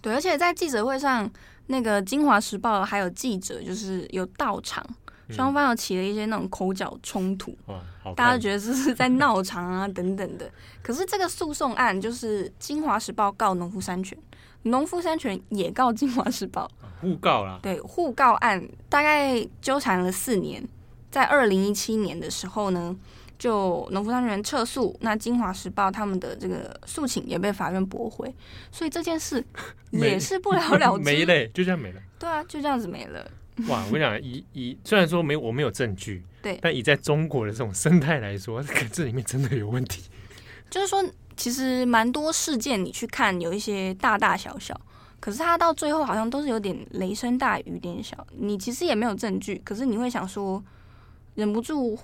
[0.00, 1.30] 对，而且在记者会上，
[1.66, 4.86] 那个《京华时报》还有记者就是有到场。
[5.30, 7.56] 双方又起了一些那种口角冲突，
[8.16, 10.50] 大家觉得这是在闹场啊等等的。
[10.82, 14.18] 可是这个诉讼案就是《京华时报》告农夫山泉，
[14.62, 17.58] 农夫山泉也告《京华时报》，互告啦。
[17.62, 20.66] 对，互告案大概纠缠了四年，
[21.10, 22.96] 在二零一七年的时候呢，
[23.38, 28.34] 就农夫山泉撤诉，那金华时报他们的这个诉请也被法院驳回，
[28.72, 29.44] 所以这件事
[29.92, 32.00] 也是不了了之，没了，就这样没了。
[32.18, 33.30] 对啊，就这样子没了。
[33.66, 40.04] 哇，我跟你讲，以以虽然说没我没有证据，对，但以在中国的这种生态来说，这 这里面真的有问题。
[40.70, 41.04] 就是说，
[41.36, 44.78] 其实蛮多事件你去看，有一些大大小小，
[45.18, 48.26] 可是它到最后好像都是有点雷声大雨点小。
[48.36, 50.62] 你其实也没有证据，可是你会想说，
[51.34, 51.98] 忍不住。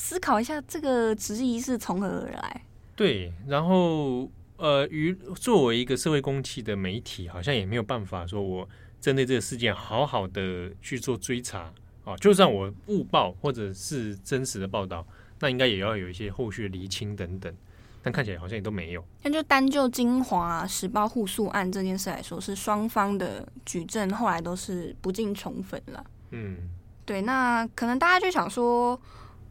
[0.00, 2.62] 思考一下，这个质疑是从何而来？
[2.94, 8.68] 对，然后呃，于作为一个社会公器的媒体，好像也没有办法说，我
[9.00, 11.72] 针对这个事件好好的去做追查
[12.04, 12.16] 啊。
[12.16, 15.06] 就算我误报或者是真实的报道，
[15.40, 17.54] 那应该也要有一些后续的厘清等等。
[18.02, 19.04] 但看起来好像也都没有。
[19.22, 26.04] 那就单就金华时报互诉案这件事来说，是双方的举证后来都是不尽充分了。
[26.30, 26.56] 嗯，
[27.04, 29.00] 对，那可能大家就想说。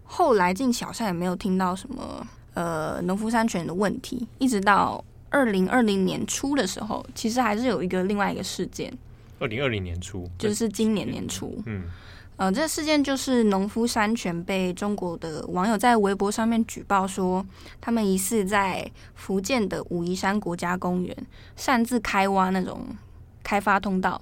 [0.09, 8.97] 后来近期好像也没有听到什么呃农夫山泉的问题，一直到二零二零年初的时候，其实还是有一个另外一个事件。
[9.39, 11.83] 二零二零年初，就是今年年初，嗯，
[12.37, 17.45] 呃，这个事件就是农夫山泉被中国的网友在微博上面举报说，
[17.79, 21.15] 他们疑似在福建的武夷山国家公园
[21.55, 22.85] 擅自开挖那种
[23.43, 24.21] 开发通道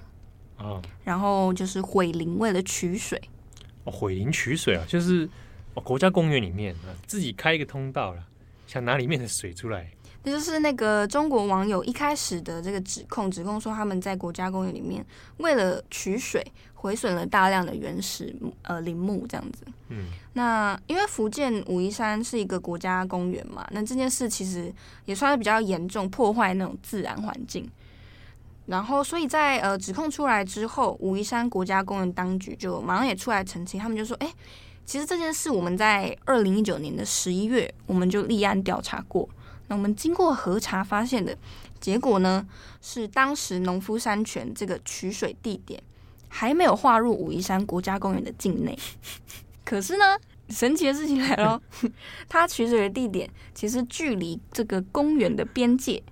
[0.58, 3.22] 啊，然后就是毁林，为了取水。
[3.84, 5.30] 哦，毁林取水啊，就是。
[5.76, 8.24] 哦，国家公园里面啊，自己开一个通道了，
[8.66, 9.92] 想拿里面的水出来。
[10.26, 15.06] 这就是那个中国网友一开始的这个指控，指控说他们在国家公园里面
[15.38, 19.64] 为了取水，毁损了大量的原始呃林木这样子。
[19.90, 24.74] 嗯，那因为福建武夷山是一个国家公园嘛，那这件事其实
[25.06, 27.70] 也算是比较严重，破坏那种自然环境。
[28.66, 34.34] 然后，所以在呃指控出来之后，武夷山国家公园当局就马上也出来澄清，他们就说，哎。
[34.88, 39.28] 其实这件事我们在二零一九年的十一月，我们就立案调查过。
[39.68, 41.38] 那我们经过核查发现的
[41.80, 42.46] 结果呢，
[42.82, 45.82] 是当时农夫山泉这个取水地点
[46.30, 48.78] 还没有划入武夷山国家公园的境内。
[49.66, 50.18] 可是呢，
[50.50, 51.62] 神奇的事情来了，
[52.30, 56.04] 它取水的地点其实距离这个公园的边界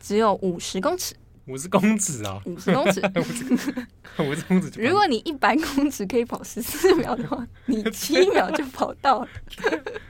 [0.00, 1.14] 只有五十公尺。
[1.52, 2.40] 五十公尺啊！
[2.46, 3.00] 五十公尺，
[4.20, 4.70] 五十公尺。
[4.80, 9.28] 如果你一百公尺可以跑十四秒的话，你七秒就跑到了。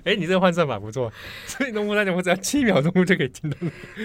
[0.04, 1.12] 哎、欸，你这个换算法不错。
[1.46, 3.56] 所以农夫山泉，我只要七秒钟就可以进到。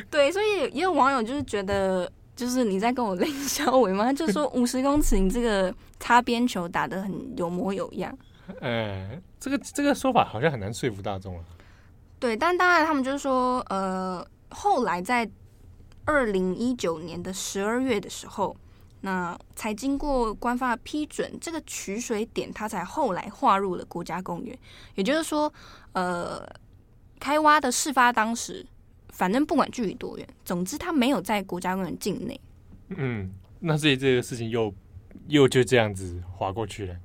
[0.10, 4.12] 对，所以也有网友就是觉得，就是你在跟我冷笑话吗？
[4.12, 8.18] 就说五十公尺，你这个擦边球打得很有模有样。
[8.62, 11.44] 哎、欸，这个这个说法好像很难说服大众啊。
[12.20, 15.30] 对，但当然他们就是说，呃，后来在。
[16.08, 18.56] 二零一九年的十二月的时候，
[19.02, 24.58] 那才经过官方的批准，这个取水点它才后来划入了国家公园。
[24.96, 25.54] 也就是说，
[25.92, 26.48] 呃，
[27.20, 28.66] 开挖的事发当时，
[29.10, 32.40] 反正不管距离多远，总之它没有在国家公园境内。
[32.90, 34.74] 嗯，那所以这个事情又
[35.28, 36.96] 又就这样子划过去了。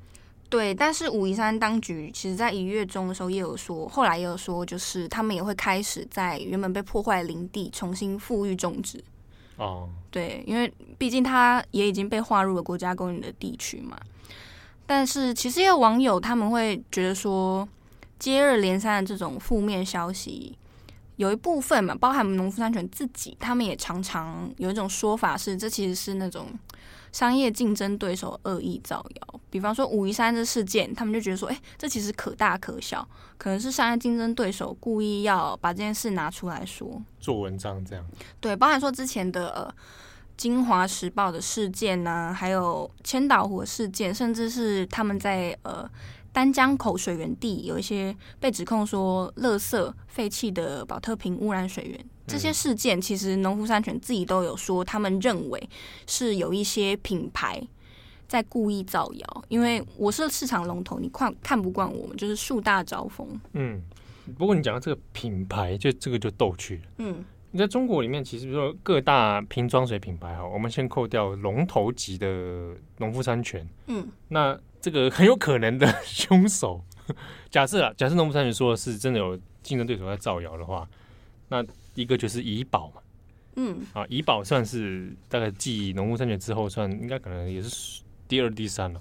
[0.52, 9.02] 对，但是武夷山当局其实，在一月中的时候也有说，后来也有说，就是他们也会开始在原本被破坏的林地重新复育种植。
[9.56, 13.98] 哦，对，因为毕竟它也已经被划入了国家公园的地区嘛。
[14.84, 17.66] 但是其实也有网友他们会觉得说，
[18.18, 20.58] 接二连三的这种负面消息，
[21.16, 26.46] 有一部分嘛，包含农夫山泉自己，他们也常常有一种说法是，这其实是那种。
[27.12, 38.03] 商业竞争对手恶意造谣，比方说武夷山这事件，他们就觉得说，哎、欸，这其实可大可小，可能是商业竞争对手故意要把这件事拿出来说，做文章这样。
[38.40, 39.70] 对，包含说之前的呃
[40.38, 45.87] 金华时报的事件呢、啊，还有千岛湖事件，甚至是他们在呃。
[46.33, 55.68] 丹江口水源地有一些被指控说垃圾废弃的保特瓶污染水源，这些事件其实农夫山泉自己都有说，他们认为
[56.07, 57.62] 是有一些品牌
[58.27, 63.29] 在故意造谣，因为我是市场龙头，你看看不惯我们，就是树大招风。
[63.53, 63.83] 嗯，
[64.38, 66.83] 不过你讲到这个品牌，就这个就逗趣了。
[66.97, 73.68] 嗯，你在中国里面，其实比如说各大瓶装水品牌哈，我们先扣掉龙头级的农夫山泉。
[73.88, 74.59] 嗯，那。
[74.83, 76.85] 这个很有可能的凶手，
[77.49, 80.87] 假设啊，假设农夫山泉说的是真的有竞争对手在造谣的话，
[81.49, 81.64] 那
[81.95, 83.01] 一个就是怡宝嘛，
[83.55, 89.01] 嗯，啊，怡宝算是大概继农夫山泉之后算应该可能也是第二、第三了。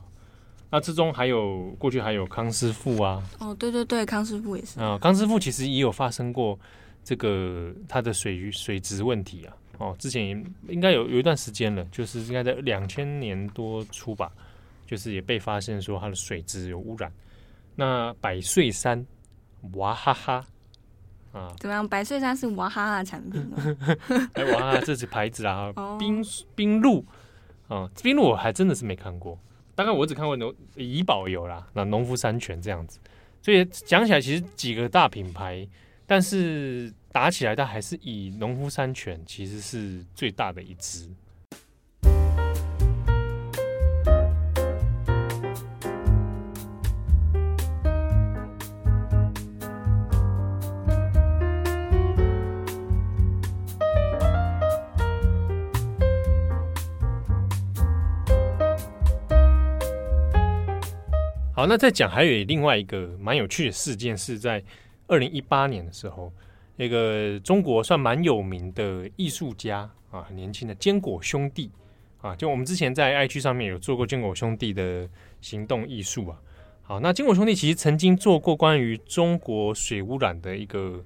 [0.70, 4.80] 那之中还有过去还有康师傅啊，哦，对对对，康师傅也是。
[4.80, 6.58] 啊，康师傅其实也有发生过
[7.04, 10.30] 这个它的水水质问题啊，哦，之前
[10.70, 14.32] 应该有有一段时间了，就是应该在两千年多初吧。
[14.92, 17.10] 就是也被发现说它的水质有污染。
[17.76, 19.04] 那百岁山
[19.76, 20.46] 娃哈哈
[21.32, 21.88] 啊，怎么样？
[21.88, 23.58] 百岁山是娃哈哈的产品吗？
[24.36, 26.22] 哎，娃哈哈这是牌子啊， 冰
[26.54, 27.06] 冰露
[27.70, 29.40] 啊，冰露我还真的是没看过，
[29.76, 33.00] 大概我只看过农怡宝有啦，那农夫山泉这样子，
[33.42, 35.66] 所以讲起来其实几个大品牌，
[36.06, 41.10] 但是打起来，它还是以农夫山泉其实是最大的一支。
[61.62, 64.64] 好，那再讲还有另外一个蛮有趣的事件，是在
[65.06, 66.34] 二零一八年的时候，
[66.76, 71.70] 那个中国算蛮有名的艺术家啊，很年轻的坚果兄弟
[72.20, 75.08] 啊，就我们之前在 IG 上面有做过坚果兄弟的
[75.40, 76.42] 行动艺术啊。
[76.82, 81.06] 好，那坚果兄弟其实曾经做过关于中国水污染的一个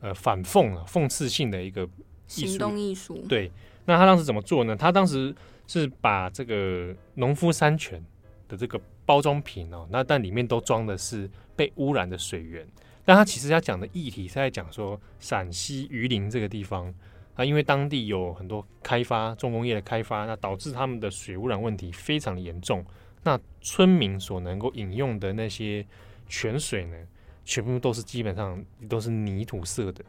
[0.00, 1.88] 呃反讽啊，讽刺性的一个
[2.26, 3.24] 行动艺术。
[3.28, 3.52] 对，
[3.84, 4.74] 那他当时怎么做呢？
[4.74, 5.32] 他当时
[5.68, 8.04] 是把这个农夫山泉
[8.48, 12.66] 的这个包装瓶哦，那但里面都装的是被污染的水源。
[13.04, 16.94] 但他其实要讲的议题是在讲说，陕西榆林这个地方
[17.34, 22.84] 啊，因为当地有很多开发重工业的开发，那导致他们的水污染问题非常严重。
[23.24, 25.84] 那村民所能够饮用的那些
[26.28, 26.96] 泉水呢，
[27.44, 30.04] 全部都是基本上都是泥土色的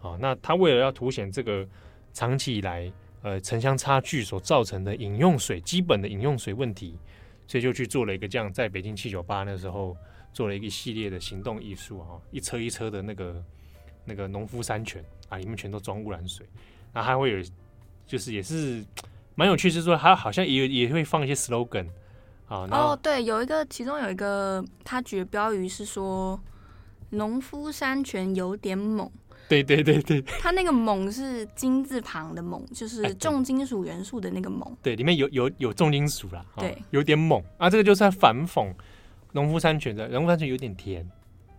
[0.00, 0.16] 啊。
[0.20, 1.68] 那他为了要凸显这个
[2.14, 2.90] 长期以来
[3.20, 6.96] 呃城乡差距所造成的饮用水基本的饮用水问题。
[7.48, 9.96] 所以就去做了一个这样，在北京七九八那时候
[10.32, 13.44] 做了一个系列的行动艺术哈，一车一车的那个
[14.04, 16.46] 那个农夫山泉啊，里面全都装污染水，
[16.92, 17.38] 然后还会有
[18.06, 18.84] 就是也是
[19.34, 21.86] 蛮有趣，是说他好像也也会放一些 slogan
[22.46, 22.68] 啊。
[22.70, 26.38] 哦，对，有一个其中有一个他举的标语是说
[27.10, 29.10] 农夫山泉有点猛。
[29.48, 34.70] 对对对对， 它那个锰是金字旁的锰，就是重金属元素的那个锰。
[34.82, 37.70] 对，里面有有有重金属啦，对，有点猛啊。
[37.70, 38.70] 这个就是在反讽
[39.32, 41.08] 农夫山泉的，农夫山泉有点甜。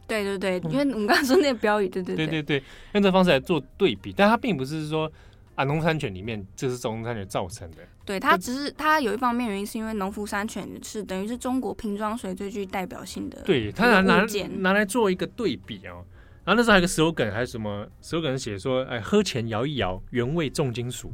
[0.07, 2.63] 对对对，因为我们刚刚说那个标语，对对对对对，
[2.93, 5.11] 用这方式来做对比，但它并不是说
[5.55, 7.77] 啊，农夫山泉里面这是农夫山泉造成的。
[8.05, 14.25] 对，它只是它有一方面原因是因为农夫山泉是等于是中国瓶装水最具代表性的，对，它拿拿
[14.57, 16.03] 拿来做一个对比哦。
[16.45, 21.13] 然后那时候还有个 slogan，还是什么 slogan 写说，哎，喝前摇一摇，原味重金属，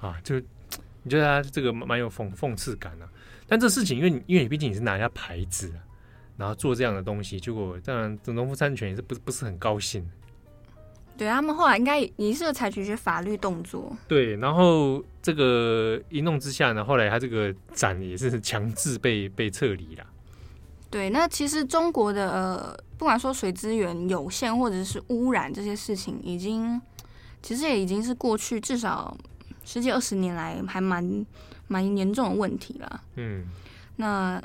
[0.00, 0.38] 啊，就
[1.02, 3.08] 你觉得他这个蛮有讽讽刺感啊。
[3.46, 5.72] 但这事情，因为因为你毕竟你是拿人家牌子，
[6.36, 10.08] 然后做这样的东西，结果当然这农夫山泉也是不不是很高兴。
[11.16, 13.96] 对，他们后来应该也是采取一些法律动作。
[14.06, 20.06] 对，然后这个一弄之下呢，后来他这个展也是强制被被撤离了。
[20.90, 26.80] 对，那其实中国的呃，不管说水资源有限或者是污染这些事情，已经
[27.42, 29.14] 其实也已经是过去至少
[29.66, 31.26] 十几二十年来还蛮
[31.66, 33.02] 蛮严重的问题了。
[33.16, 33.44] 嗯，
[33.96, 34.42] 那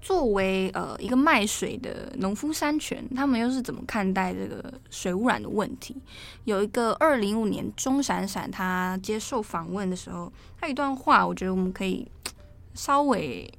[0.00, 5.96] 作为呃一个卖水的农夫山泉，他们又是怎么看待这个水污染的问题？
[6.44, 12.08] 有一个二零一五年钟闪闪他接受访问的时候，他有一段话，我觉得我们可以
[12.72, 13.52] 稍微。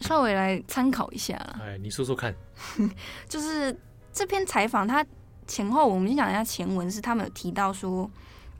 [0.00, 2.34] 稍微来参考一下，哎，你说说看，
[3.28, 3.74] 就是
[4.12, 5.04] 这篇采访，它
[5.46, 8.10] 前后我们先讲一下前文，是他们有提到说，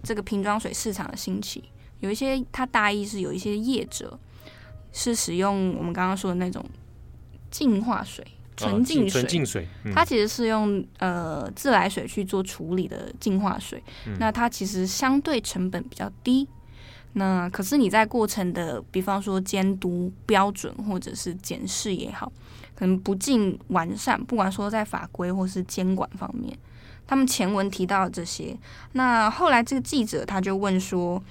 [0.03, 1.65] 这个瓶装水市场的兴起，
[2.01, 4.19] 有一些它大意是有一些业者
[4.93, 6.65] 是使用我们刚刚说的那种
[7.51, 8.25] 净化水、
[8.57, 16.49] 纯净水、纯净水，它其实是用呃自来水去做处理的净化水，嗯，那它其实相对成本比较低。
[17.17, 22.33] 那可是你在过程的，比方说监督标准或者是检视也好，
[22.75, 24.21] 可能不尽完善。
[24.25, 26.59] 不管说在法规或是监管方面，
[27.07, 28.57] 他们前文提到这些。
[28.93, 31.23] 那后来这个记者他就问说，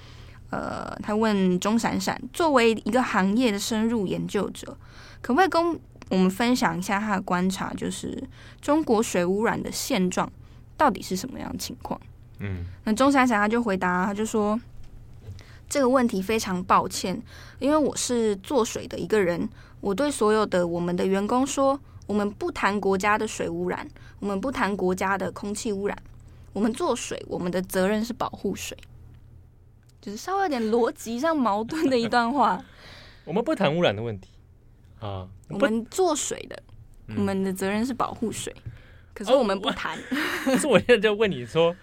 [0.48, 4.74] 呃，他问钟闪闪，作为一个行业的深入研究者，
[5.20, 5.78] 可不可以跟
[6.08, 8.26] 我们分享一下他的观察，就是
[8.62, 10.32] 中国水污染的现状
[10.78, 12.00] 到底是什么样的情况？
[12.38, 14.58] 嗯，那钟闪闪他就回答，他就说。
[15.74, 17.20] 这个问题非常抱歉，
[17.58, 19.48] 因为我是做水的一个人，
[19.80, 23.84] 我对所有的我们的员工说，我们不谈国家的水污染，
[24.20, 25.98] 我们不谈国家的空气污染，
[26.52, 28.78] 我们做水，我们的责任是保护水，
[30.00, 32.64] 就是稍微有点逻辑上矛盾的一段话。
[33.26, 34.28] 我们不谈污染的问题
[35.00, 36.62] 啊，我们做水的，
[37.16, 38.54] 我们的责任是保护水，
[39.12, 39.98] 可是我们不谈。
[40.46, 41.74] 可是我现在就问你说。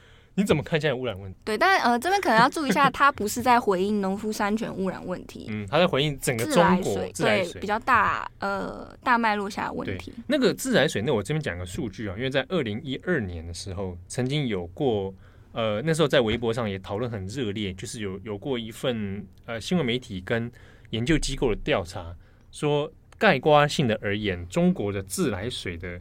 [0.41, 1.37] 你怎么看现在污染问题？
[1.45, 10.11] 对，但呃，这边可能要注意一下，他不是在回应农夫山泉污染问题， 嗯，他在回应整个中国自来水对比较大呃大脉络下的问题。
[10.27, 15.13] 那个自来水，那我这边讲个数据啊，因为在二零一二年的时候，曾经有过
[15.51, 20.51] 呃那时候在微博上也讨论很热烈，就是有有过一份呃新闻媒体跟
[20.89, 22.15] 研究机构的调查，
[22.51, 25.99] 说概括性的而言，中国的自来水的。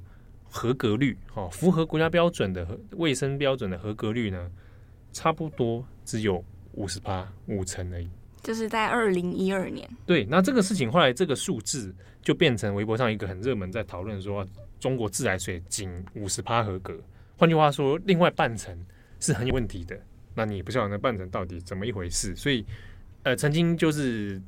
[0.51, 4.51] 合格率，哦，符合国家标准的卫生标准的合格率呢，
[5.13, 8.11] 差不多只有五十趴五成而已。
[8.43, 9.89] 就是在二零一二年。
[10.05, 14.47] 对，那这个事情后来这个数字就变成微博上一个很热门，在讨论说
[14.79, 16.99] 中国自来水仅五十趴合格。
[17.37, 18.77] 换句话说，另外半成
[19.21, 19.99] 是很有问题的。
[20.35, 22.35] 那你也不晓得那半成到底怎么一回事？
[22.35, 22.65] 所以，
[23.25, 24.41] 呃，曾经就是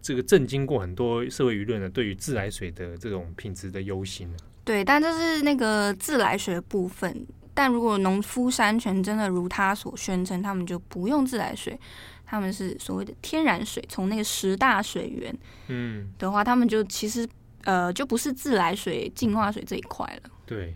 [0.00, 4.28] 这个震惊过很多社会舆论呢，对于自来水的这种品质的忧心。
[4.64, 7.26] 对，但这是那个自来水的部分。
[7.54, 11.78] 但如果农夫山泉真的如他所宣称，他们就不用自来水，
[12.24, 15.36] 他们是所谓的天然水，从那个十大水源，
[15.68, 17.28] 嗯，的话，他们就其实
[17.64, 20.30] 呃就不是自来水、净化水这一块了。
[20.46, 20.74] 对，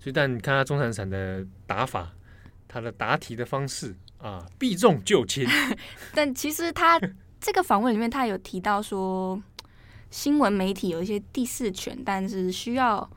[0.00, 2.12] 所以但你看他中产伞的打法，
[2.66, 5.46] 他的答题的方式啊，避重就轻。
[6.12, 6.98] 但其实他
[7.40, 9.40] 这个访问里面，他有提到说，
[10.10, 13.08] 新闻媒体有一些第四权，但是需要。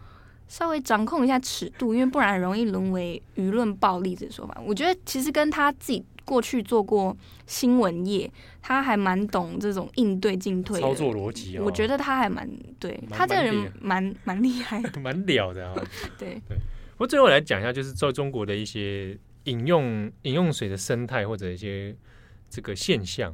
[0.50, 4.62] 稍微掌控一下尺度，因为不然很容易沦为舆论暴力这个说法。
[4.66, 8.30] 我觉得其实跟他自己过去做过新闻业，
[8.62, 11.58] 他还蛮懂这种应对进退操作逻辑。
[11.60, 15.76] 我觉得他还蛮对蛮他这个人蛮蛮厉害，蛮了的啊。
[16.18, 16.58] 对 对。
[16.98, 21.96] 我最后来讲一下，就是在中国的一些饮用饮用水的生态或者一些
[22.50, 23.34] 这个现象。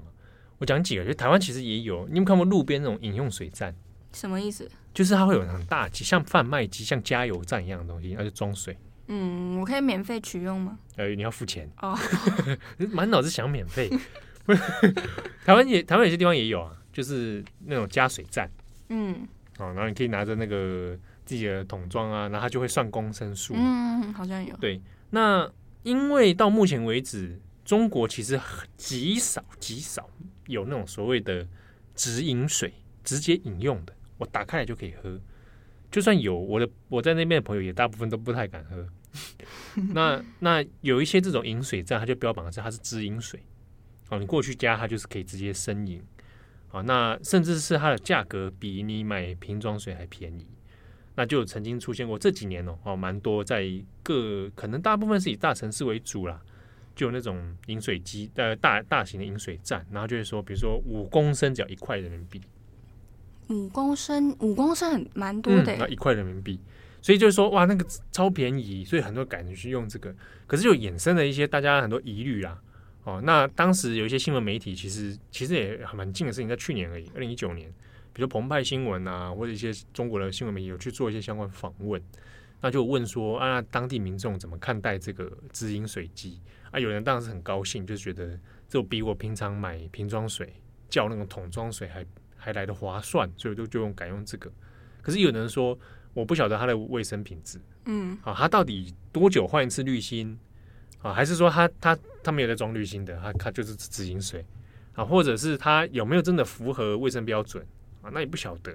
[0.57, 2.07] 我讲几个，就台湾其实也有。
[2.07, 3.75] 你有没有看过路边那种饮用水站？
[4.15, 4.69] 什么意思？
[4.93, 8.75] 就是它会有很大机，像贩卖机、像加油站一样的东西，那就装水。
[9.07, 10.79] 嗯，我可以免费取用吗？
[10.95, 11.95] 呃，你要付钱哦。
[12.91, 13.89] 满脑子想免费。
[15.45, 18.49] 台湾也，台湾有些地方也有啊，就是那种加水站。
[18.89, 19.27] 嗯。
[19.57, 23.53] 哦，然后你可以拿着那个自己的桶装啊，然后它就会算公升数。
[23.55, 24.55] 嗯，好像有。
[24.57, 25.49] 对，那
[25.83, 28.39] 因为到目前为止，中国其实
[28.75, 30.09] 极少极少
[30.47, 31.47] 有那种所谓的
[31.95, 33.94] 直饮水，直接饮用的。
[34.17, 35.19] 我打开来就可以喝，
[35.91, 38.87] 就算有我的我在那边的朋友也大部分都不太敢喝。
[39.93, 43.41] 那那有一些这种饮水站，它就标榜的是它是直饮水，
[44.09, 46.01] 哦，你过去加它就是可以直接生饮，
[46.69, 50.45] 啊，那甚至是它的价格比你买瓶装水还便宜。
[51.17, 53.65] 那就曾经出现过这几年哦，哦，蛮多在
[54.03, 56.41] 各可能大部分是以大城市为主啦，
[56.93, 62.41] 就有那种饮水机呃大大型的饮水站，然后就会说，比如说五公升只要一块人民币。
[63.49, 66.59] 五公升，五公升很蛮多的，那一块人民币，
[67.01, 70.13] 所以就是说，哇，那个超便宜，所以很多感觉去用这个，
[70.47, 72.59] 可是就衍生了一些大家很多疑虑啦。
[73.03, 77.71] 哦，那当时有一些新闻媒体，其实其实也蛮近的事情，在去年而已，二零一九年，
[78.13, 82.01] 比如澎湃新闻啊，或者一些中国的新闻媒体有去做一些相关访问，
[82.61, 86.41] 那就问说啊，当地民众怎么看待这个直饮水机
[86.71, 86.79] 啊？
[86.79, 90.51] 有人当时很高兴，就觉得这比我平常买瓶装水
[90.89, 92.03] 叫那种桶装水还。
[92.45, 94.51] 还来的划算，所以就就用改用这个。
[95.01, 95.75] 可是有人说，
[96.13, 100.37] 我不晓得它的卫生品质，嗯，啊，它到底多久换一次滤芯
[101.01, 101.11] 啊？
[101.11, 104.45] 还是说它它它没有在装滤芯的，它它就是直饮水
[104.93, 105.03] 啊？
[105.03, 107.65] 或者是它有没有真的符合卫生标准
[108.03, 108.11] 啊？
[108.13, 108.71] 那也不晓得。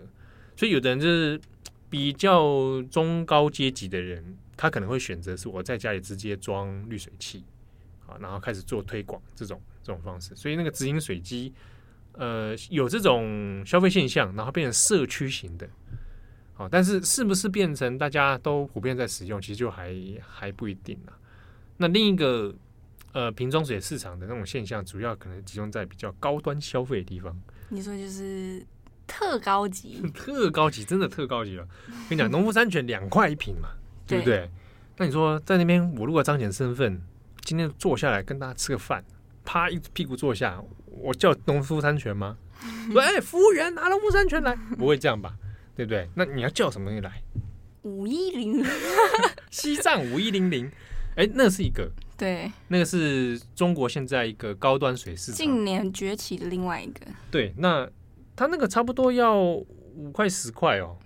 [0.57, 1.41] 所以有的人就是
[1.89, 7.45] 比较中高阶级的人，他可能会选择是我在家里直接装滤水器
[8.09, 10.35] 啊，然后开始做推广这种这种方式。
[10.35, 11.53] 所以那个直饮水机。
[12.21, 15.67] 呃，有这种消费现象，然后变成社区型的，
[16.53, 19.97] 好，但是是不是变成大家都普遍在使用，其实就还
[20.29, 21.13] 还不一定了。
[21.79, 22.55] 那另一个
[23.13, 27.35] 呃瓶装水市场的那种现象，主要可能集中在比较高端消费的地方。
[27.71, 28.63] 你说就是
[29.07, 31.67] 特高级， 特高级，真的特高级了。
[32.11, 33.71] 跟你讲， 农夫山泉两块一瓶嘛，
[34.07, 34.51] 对不对？
[34.99, 37.01] 那你说在那边，我如果彰显身份，
[37.45, 39.03] 今天坐下来跟大家吃个饭，
[39.43, 40.63] 啪一屁股坐下。
[40.91, 42.37] 我叫农夫山泉吗？
[42.93, 45.35] 喂、欸，服务员拿农夫山泉来，不会这样吧？
[45.75, 46.09] 对不对？
[46.15, 47.23] 那你要叫什么东西来？
[47.83, 48.63] 五一零，
[49.51, 50.71] 西藏五一零零，
[51.17, 57.01] 哎，那是一个，对，那个是中国现在一个高端水市场，近年崛起的另外一个。
[57.31, 57.89] 对，那
[58.37, 60.99] 它那个差不多要五块十块哦，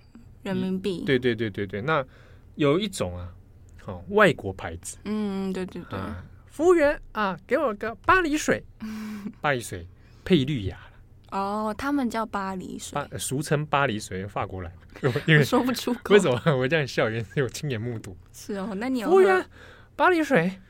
[0.42, 1.04] 人民币。
[1.06, 2.04] 对对对对对，那
[2.56, 3.32] 有一种啊，
[3.84, 5.96] 哦，外国牌子，嗯，对对对。
[5.96, 6.24] 啊
[6.54, 8.64] 服务员啊，给我个巴黎水，
[9.42, 9.84] 巴黎水
[10.24, 10.78] 配绿芽
[11.32, 16.14] 哦，他们叫巴黎水，俗称巴黎水，法国来的， 因为说不出口。
[16.14, 17.10] 为什么我这样笑？
[17.10, 18.16] 因为我亲眼目睹。
[18.32, 19.44] 是哦，那你有服务员
[19.96, 20.60] 巴黎水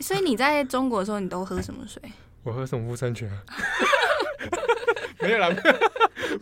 [0.00, 2.00] 所以你在中国的时候，你都喝什么水？
[2.44, 3.42] 我喝农夫山泉啊。
[5.20, 5.48] 没有啦，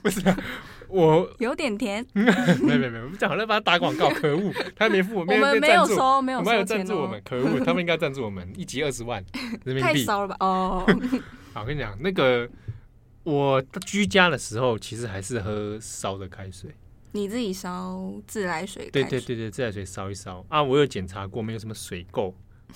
[0.02, 0.36] 不是啊，
[0.94, 2.06] 我有点甜。
[2.14, 2.22] 没
[2.72, 6.58] 有没有没有，讲好了，帮他打广告，可恶，他还没付我们，我们没有收，没有收钱哦。
[6.58, 9.24] 有赞助我们，可恶，他们应该赞助我们一集二十万
[9.64, 10.36] 人民币，太少了吧？
[10.38, 10.86] 哦，
[11.52, 12.48] 好，我跟你讲，那个
[13.24, 16.70] 我居家的时候，其实还是喝烧的开水。
[17.10, 18.88] 你自己烧自来水？
[18.92, 20.62] 对对对对，自来水烧一烧啊！
[20.62, 22.32] 我有检查过，没有什么水垢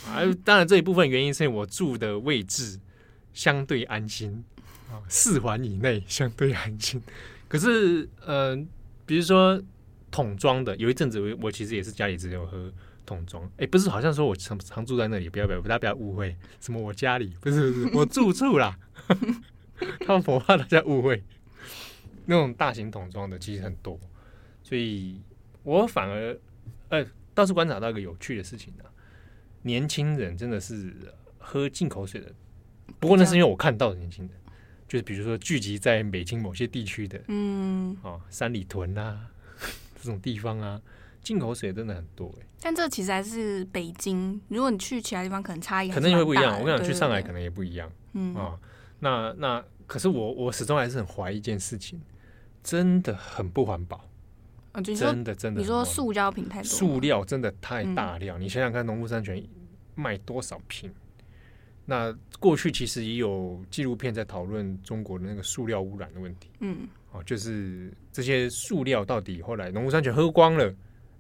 [0.06, 0.22] 啊。
[0.44, 2.80] 当然，这一部分原因是因为我住的位置
[3.32, 4.44] 相对安心。
[5.06, 7.00] 四环以内相对安静，
[7.48, 8.54] 可是呃，
[9.06, 9.60] 比如说
[10.10, 12.70] 桶装的，有一阵子我我其实也是家里只有喝
[13.06, 18.78] 桶装，哎、欸，不是，好像说我常常住在那里，不要不要，大家不要误会，什么我家里不是不是我住处啦，
[20.00, 21.22] 他们我怕大家误会，
[22.26, 23.98] 那种大型桶装的其实很多，
[24.62, 25.20] 所以
[25.62, 26.38] 我反而
[26.90, 28.84] 呃倒是观察到一个有趣的事情啊，
[29.62, 30.94] 年轻人真的是
[31.38, 32.30] 喝进口水的，
[33.00, 34.34] 不过那是因为我看到的年轻人。
[34.88, 39.20] 就是比如说聚集在北京某些地区的，嗯，哦，三里屯啊
[40.00, 40.80] 这种地方啊，
[41.22, 42.46] 进口水真的很多哎。
[42.60, 46.58] 但这其实还是北京，如果你去其他地方，可能差异可能也会不一样。
[46.58, 47.88] 我跟你讲，去上海可能也不一样。
[48.14, 48.58] 嗯啊、哦，
[49.00, 52.00] 那那可是我我始终还是很怀疑一件事情，
[52.64, 54.04] 真的很不环保。
[54.82, 58.38] 真的真的，你说塑胶瓶太多，塑料真的太大量。
[58.38, 59.44] 嗯、你想想看，农夫山泉
[59.96, 60.92] 卖多少瓶？
[61.90, 66.50] 那过去其实也有纪录片在讨论中国的那个塑料污染的问题。
[66.60, 70.70] 嗯，哦，就是这些塑料到底后来农夫山泉喝光了，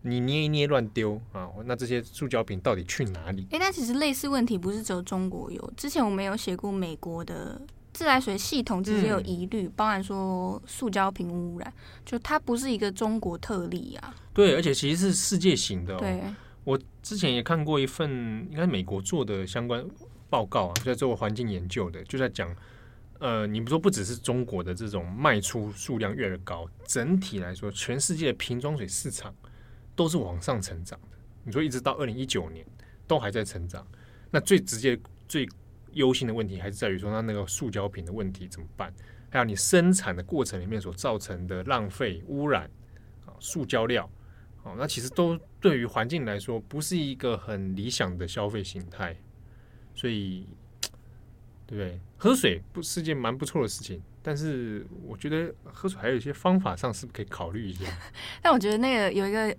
[0.02, 3.46] 你捏一捏乱丢啊，那这些塑胶瓶到底去哪里？
[3.50, 7.58] 哎、欸，那其实类似问题不是只有中国有，之前我们有写过美国的
[7.94, 11.72] 自来水系统其实有疑虑，嗯、包含说塑胶瓶污染，
[12.04, 14.14] 就它不是一个中国特例啊。
[14.34, 15.98] 对，而且其实是世界型的、哦。
[15.98, 16.22] 对，
[16.64, 19.82] 我之前也看过一份应该美国做的相关。
[20.30, 22.54] 报告啊，在做环境研究的，就在讲，
[23.18, 29.34] 呃，你不说不只是中国的这种卖出数量越来越高，整体来说，全世界的瓶装水市场
[29.96, 31.16] 都是往上成长的。
[31.44, 32.66] 你说一直到二零一九年
[33.06, 33.86] 都还在成长，
[34.30, 35.48] 那最直接、最
[35.92, 38.92] 忧心的问题还是在于说，那那个塑胶瓶的问题怎么办？
[39.30, 42.64] 还有你生产的过程里面所造成的浪费、污染
[43.26, 44.10] 啊，塑胶料，
[44.62, 49.16] 哦，那其实都对于环境来说不是一个很理想的消费形态。
[49.98, 50.46] 所以，
[51.66, 51.98] 对不对？
[52.16, 57.84] 喝水不是件蛮不错的事情，但是我觉得喝水还有一些方法上是不是可以考虑一下？
[58.40, 59.56] 但我觉得那个有一个，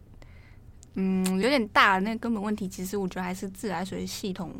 [0.94, 4.56] 嗯，有点大的那个根本问题，其实我觉得还是自来水系统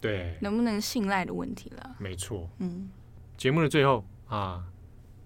[0.00, 1.96] 对能不能信赖的问题了。
[1.98, 2.90] 没错，嗯，
[3.38, 4.62] 节目的最后啊。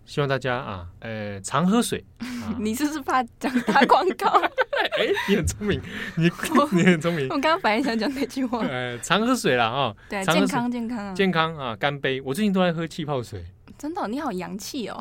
[0.09, 2.03] 希望大家啊，呃，常喝水。
[2.19, 4.27] 啊、你是不是怕讲打广告？
[4.97, 5.79] 哎、欸，你很聪明，
[6.17, 7.27] 你我 你很聪明。
[7.29, 8.61] 我刚刚本来想讲那句话。
[8.67, 12.23] 呃，常喝水啦啊，对，健康健康啊，健康啊，干杯！
[12.23, 13.45] 我最近都在喝气泡水。
[13.77, 14.99] 真的、哦，你好洋气哦。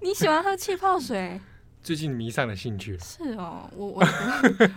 [0.00, 1.38] 你喜欢喝气泡水？
[1.82, 2.98] 最近迷上了兴趣。
[2.98, 4.06] 是哦，我我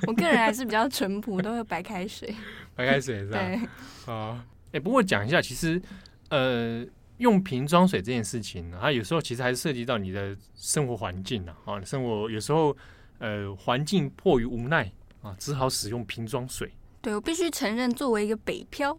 [0.08, 2.36] 我个人还是比较淳朴，都会白开水。
[2.76, 3.40] 白开水是吧？
[3.40, 4.14] 对。
[4.14, 4.44] 啊，
[4.74, 5.82] 哎，不过讲一下，其实
[6.28, 6.86] 呃。
[7.22, 11.56] 用瓶装水这件事情，它有时候其实还是涉及到你的生活环境啊。
[11.66, 12.76] 啊，生活有时候
[13.20, 14.92] 呃环境迫于无奈
[15.22, 16.72] 啊，只好使用瓶装水。
[17.00, 18.98] 对，我必须承认，作为一个北漂，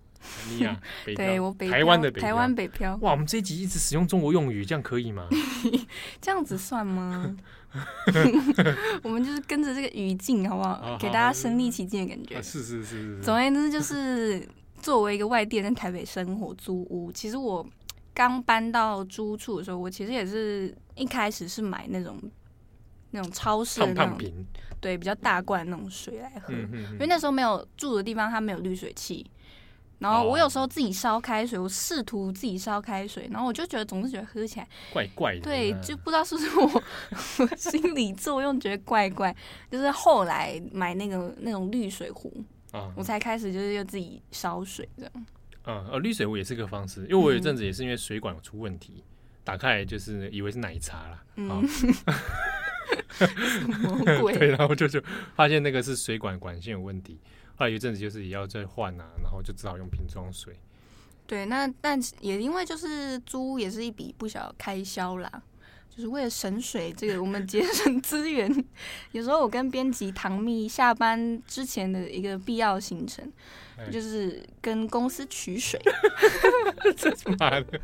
[0.49, 2.97] 你呀、啊， 北漂对我北台湾的北台湾北漂。
[3.03, 5.29] 哇，我们这一集一直使用中国用语，这样可以吗？
[6.23, 7.37] 这样子算吗？
[9.03, 10.75] 我们就是跟着这个语境，好不好？
[10.75, 12.43] 好好给大家身临其境的感觉。
[12.43, 13.21] 是是是是。
[13.23, 14.47] 总而言之，就是
[14.81, 17.67] 作为一个外地人在台北生活租屋，其实我。
[18.15, 22.19] 刚搬到租处的时候，我其实也是一开始是买那种
[23.11, 24.19] 那种超市的那种
[24.81, 29.25] 对，比较大罐那种水来喝，嗯、哼哼因为那时候没有住的地方，它没有滤水器。
[29.99, 36.83] 然后我有时候自己烧开水，我试图自己烧开水，然后我就觉得总是觉得喝起来怪怪的，对，就不知道是不是我
[37.47, 39.33] 我心理作用觉得怪怪。
[39.71, 42.43] 就是后来买那个那种滤水壶，
[42.73, 45.13] 啊、我才开始就是又自己烧水这样。
[45.65, 49.03] 嗯，呃，滤水壶也是个方式，因为我有一阵子也是因为水管出问题，嗯、
[49.45, 51.25] 打开来就是以为是奶茶啦。
[51.37, 51.63] 嗯？
[54.35, 55.03] 对，然后就就
[55.35, 57.19] 发现那个是水管管线有问题，
[57.57, 60.59] 后来有一阵子就是也要再换啊，然后就只好用瓶装水。
[61.27, 65.43] 对，那但也因为就是租也是一笔不小开销啦。
[65.95, 68.65] 就是为了省水，这个我们节省 资源。
[69.11, 73.31] 有时候我跟编辑唐蜜下班之前的一个必要行程，
[73.77, 75.79] 欸、就是跟公司取水。
[76.97, 77.79] 这妈的，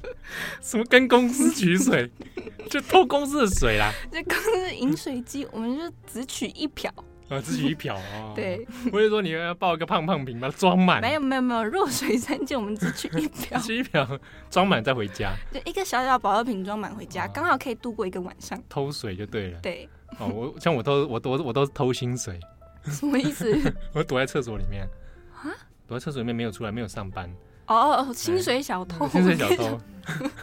[0.63, 2.11] 什么跟公司取水？
[2.71, 3.93] 就偷公司的水啦？
[4.11, 6.93] 这公司饮水机，我们就只取一瓢，
[7.29, 8.33] 啊，自己一瓢啊。
[8.35, 11.01] 对，我就说你要抱一个胖胖瓶，把它装满。
[11.01, 14.07] 没有没有没有，弱水三千，我们只取一瓢，取一瓢
[14.51, 15.33] 装满再回家。
[15.53, 18.59] 就一个小小保乐瓶装满回家，刚好可以度过一个晚上。
[18.69, 19.61] 偷水就对了。
[19.61, 19.89] 对。
[20.19, 22.41] 哦，我像我都我都我都是偷薪水。
[22.85, 23.75] 什么意思？
[23.93, 24.89] 我躲在厕所里面
[25.35, 25.53] 啊，
[25.87, 27.29] 躲在厕所里面没有出来，没有上班。
[27.67, 29.79] 哦哦，薪水小偷，薪水小偷。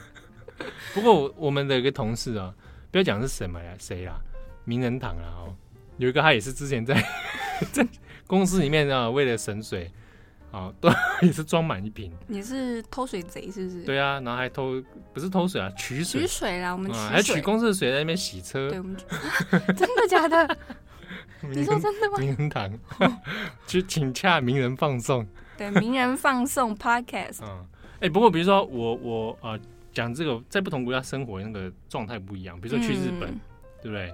[0.94, 2.54] 不过我们的一个同事啊，
[2.92, 4.20] 不要讲是什么呀，谁啊？
[4.64, 5.56] 名人堂啊，哦，
[5.98, 6.96] 有一个他也是之前在
[7.72, 7.88] 在
[8.28, 9.91] 公司里面啊，为了省水，
[10.52, 10.89] 啊，都
[11.22, 12.12] 也是装满一瓶。
[12.28, 13.84] 你是偷水贼是不是？
[13.84, 14.82] 对啊，然后还偷，
[15.14, 16.22] 不是偷水啊，取水。
[16.22, 18.70] 取水啦，我们取水，还取公司的水在那边洗车。
[18.70, 18.96] 对，我们
[19.76, 20.58] 真的假的？
[21.41, 22.18] 你说真的吗？
[22.18, 22.80] 名人堂
[23.68, 25.26] 去请洽名人放送。
[25.58, 27.43] 对，名人放送 Podcast。
[27.43, 27.66] 嗯，
[27.96, 29.60] 哎、欸，不过比如说我我呃
[29.93, 32.60] 讲这个，在不同国家生活那个状态不一样。
[32.60, 33.39] 比如说去日本，嗯、
[33.84, 34.14] 对不对？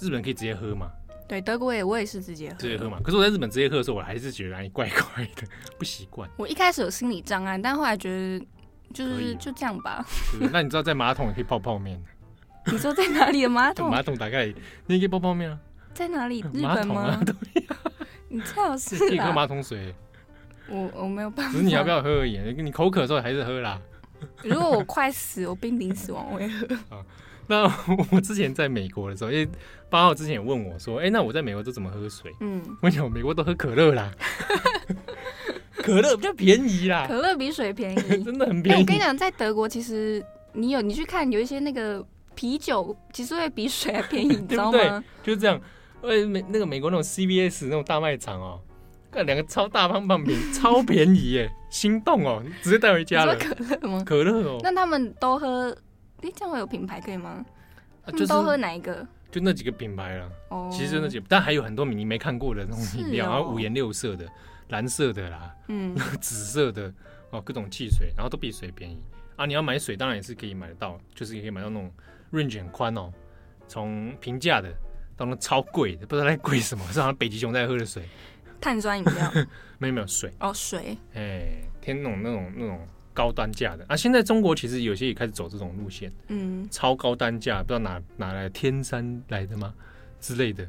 [0.00, 0.90] 日本可以直接喝嘛？
[1.30, 2.98] 对，德国也我也是直接喝，直接喝嘛。
[3.04, 5.46] 可是我在日本直接喝的时候，我还是觉得怪怪的，
[5.78, 6.28] 不习惯。
[6.36, 8.44] 我一开始有心理障碍，但后来觉得
[8.92, 10.04] 就是就这样吧。
[10.50, 12.02] 那你知道在马桶也可以泡泡面？
[12.66, 13.88] 你说在哪里的马桶？
[13.88, 14.46] 马桶大概，
[14.88, 15.56] 你也可以泡泡面啊？
[15.94, 16.40] 在哪里？
[16.52, 17.02] 日本吗？
[17.14, 17.22] 啊、
[18.28, 19.94] 你最好是可以喝马桶水。
[20.68, 21.52] 我我没有办法。
[21.52, 22.38] 只是你要不要喝而已。
[22.60, 23.80] 你口渴的时候还是喝啦。
[24.42, 26.66] 如果我快死，我濒临死亡，我也喝。
[27.54, 29.48] 啊，那 我之前在美国的时候，因为
[29.88, 34.10] 八号之前也问我说：“哎、欸，那我在美国都怎么喝水？”嗯，我讲美国都喝可乐啦，
[35.76, 38.78] 可乐比较便宜啦，可乐比水便宜， 真的很便宜。
[38.78, 44.78] 欸、我跟你讲，在德国其实你有你去看有一些那个啤酒，其实会比水还便宜，你知道吗？
[44.78, 45.60] 对对就是这样。
[46.02, 48.60] 呃，美那个美国那种 CVS 那种大卖场哦。
[49.10, 53.34] 看两个超大胖胖瓶，超便宜耶，心动哦，直接带回家了。
[53.36, 54.04] 可乐吗？
[54.06, 54.58] 可乐哦。
[54.62, 55.76] 那他们都喝？
[56.22, 57.44] 哎，这样会有品牌可以吗？
[58.12, 59.06] 就是都喝哪一个？
[59.30, 60.30] 就那几个品牌了。
[60.48, 60.68] 哦。
[60.72, 64.26] 其实就那几个，但还有很多你没看过的那种饮料，然后五颜六色的，
[64.68, 66.92] 蓝色的啦，嗯，紫色的
[67.30, 68.98] 哦，各种汽水，然后都比水便宜
[69.36, 69.46] 啊。
[69.46, 71.92] 你要买水，当然也是可以买得到，就是也可以买到那种
[72.32, 73.12] range 很宽哦，
[73.68, 74.72] 从平价的
[75.16, 78.02] 到那超贵的，不知道在贵什么， 是好像北极熊在喝的水。
[78.60, 79.32] 碳酸饮料
[79.78, 82.86] 没有没有水哦水哎，天那种那种那种
[83.20, 83.84] 高单价的。
[83.88, 89.74] 啊，现在中国其实有些也开始走这种路线，嗯，超高单价，不知道哪哪来天山来的吗？
[90.20, 90.66] 之类的，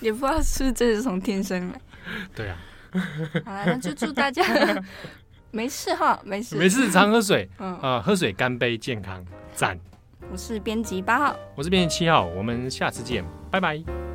[0.00, 1.80] 也不知道是不是这是从天山来，
[2.36, 2.58] 对啊，
[3.44, 4.42] 好了，那就祝大家
[5.50, 6.56] 没事哈，没事。
[6.56, 7.74] 没事，常喝水，嗯。
[7.78, 9.24] 啊，喝水干杯，健康
[9.54, 9.78] 赞。
[10.32, 14.13] 我是编辑八号，我是编辑七号，我们下次见，拜拜。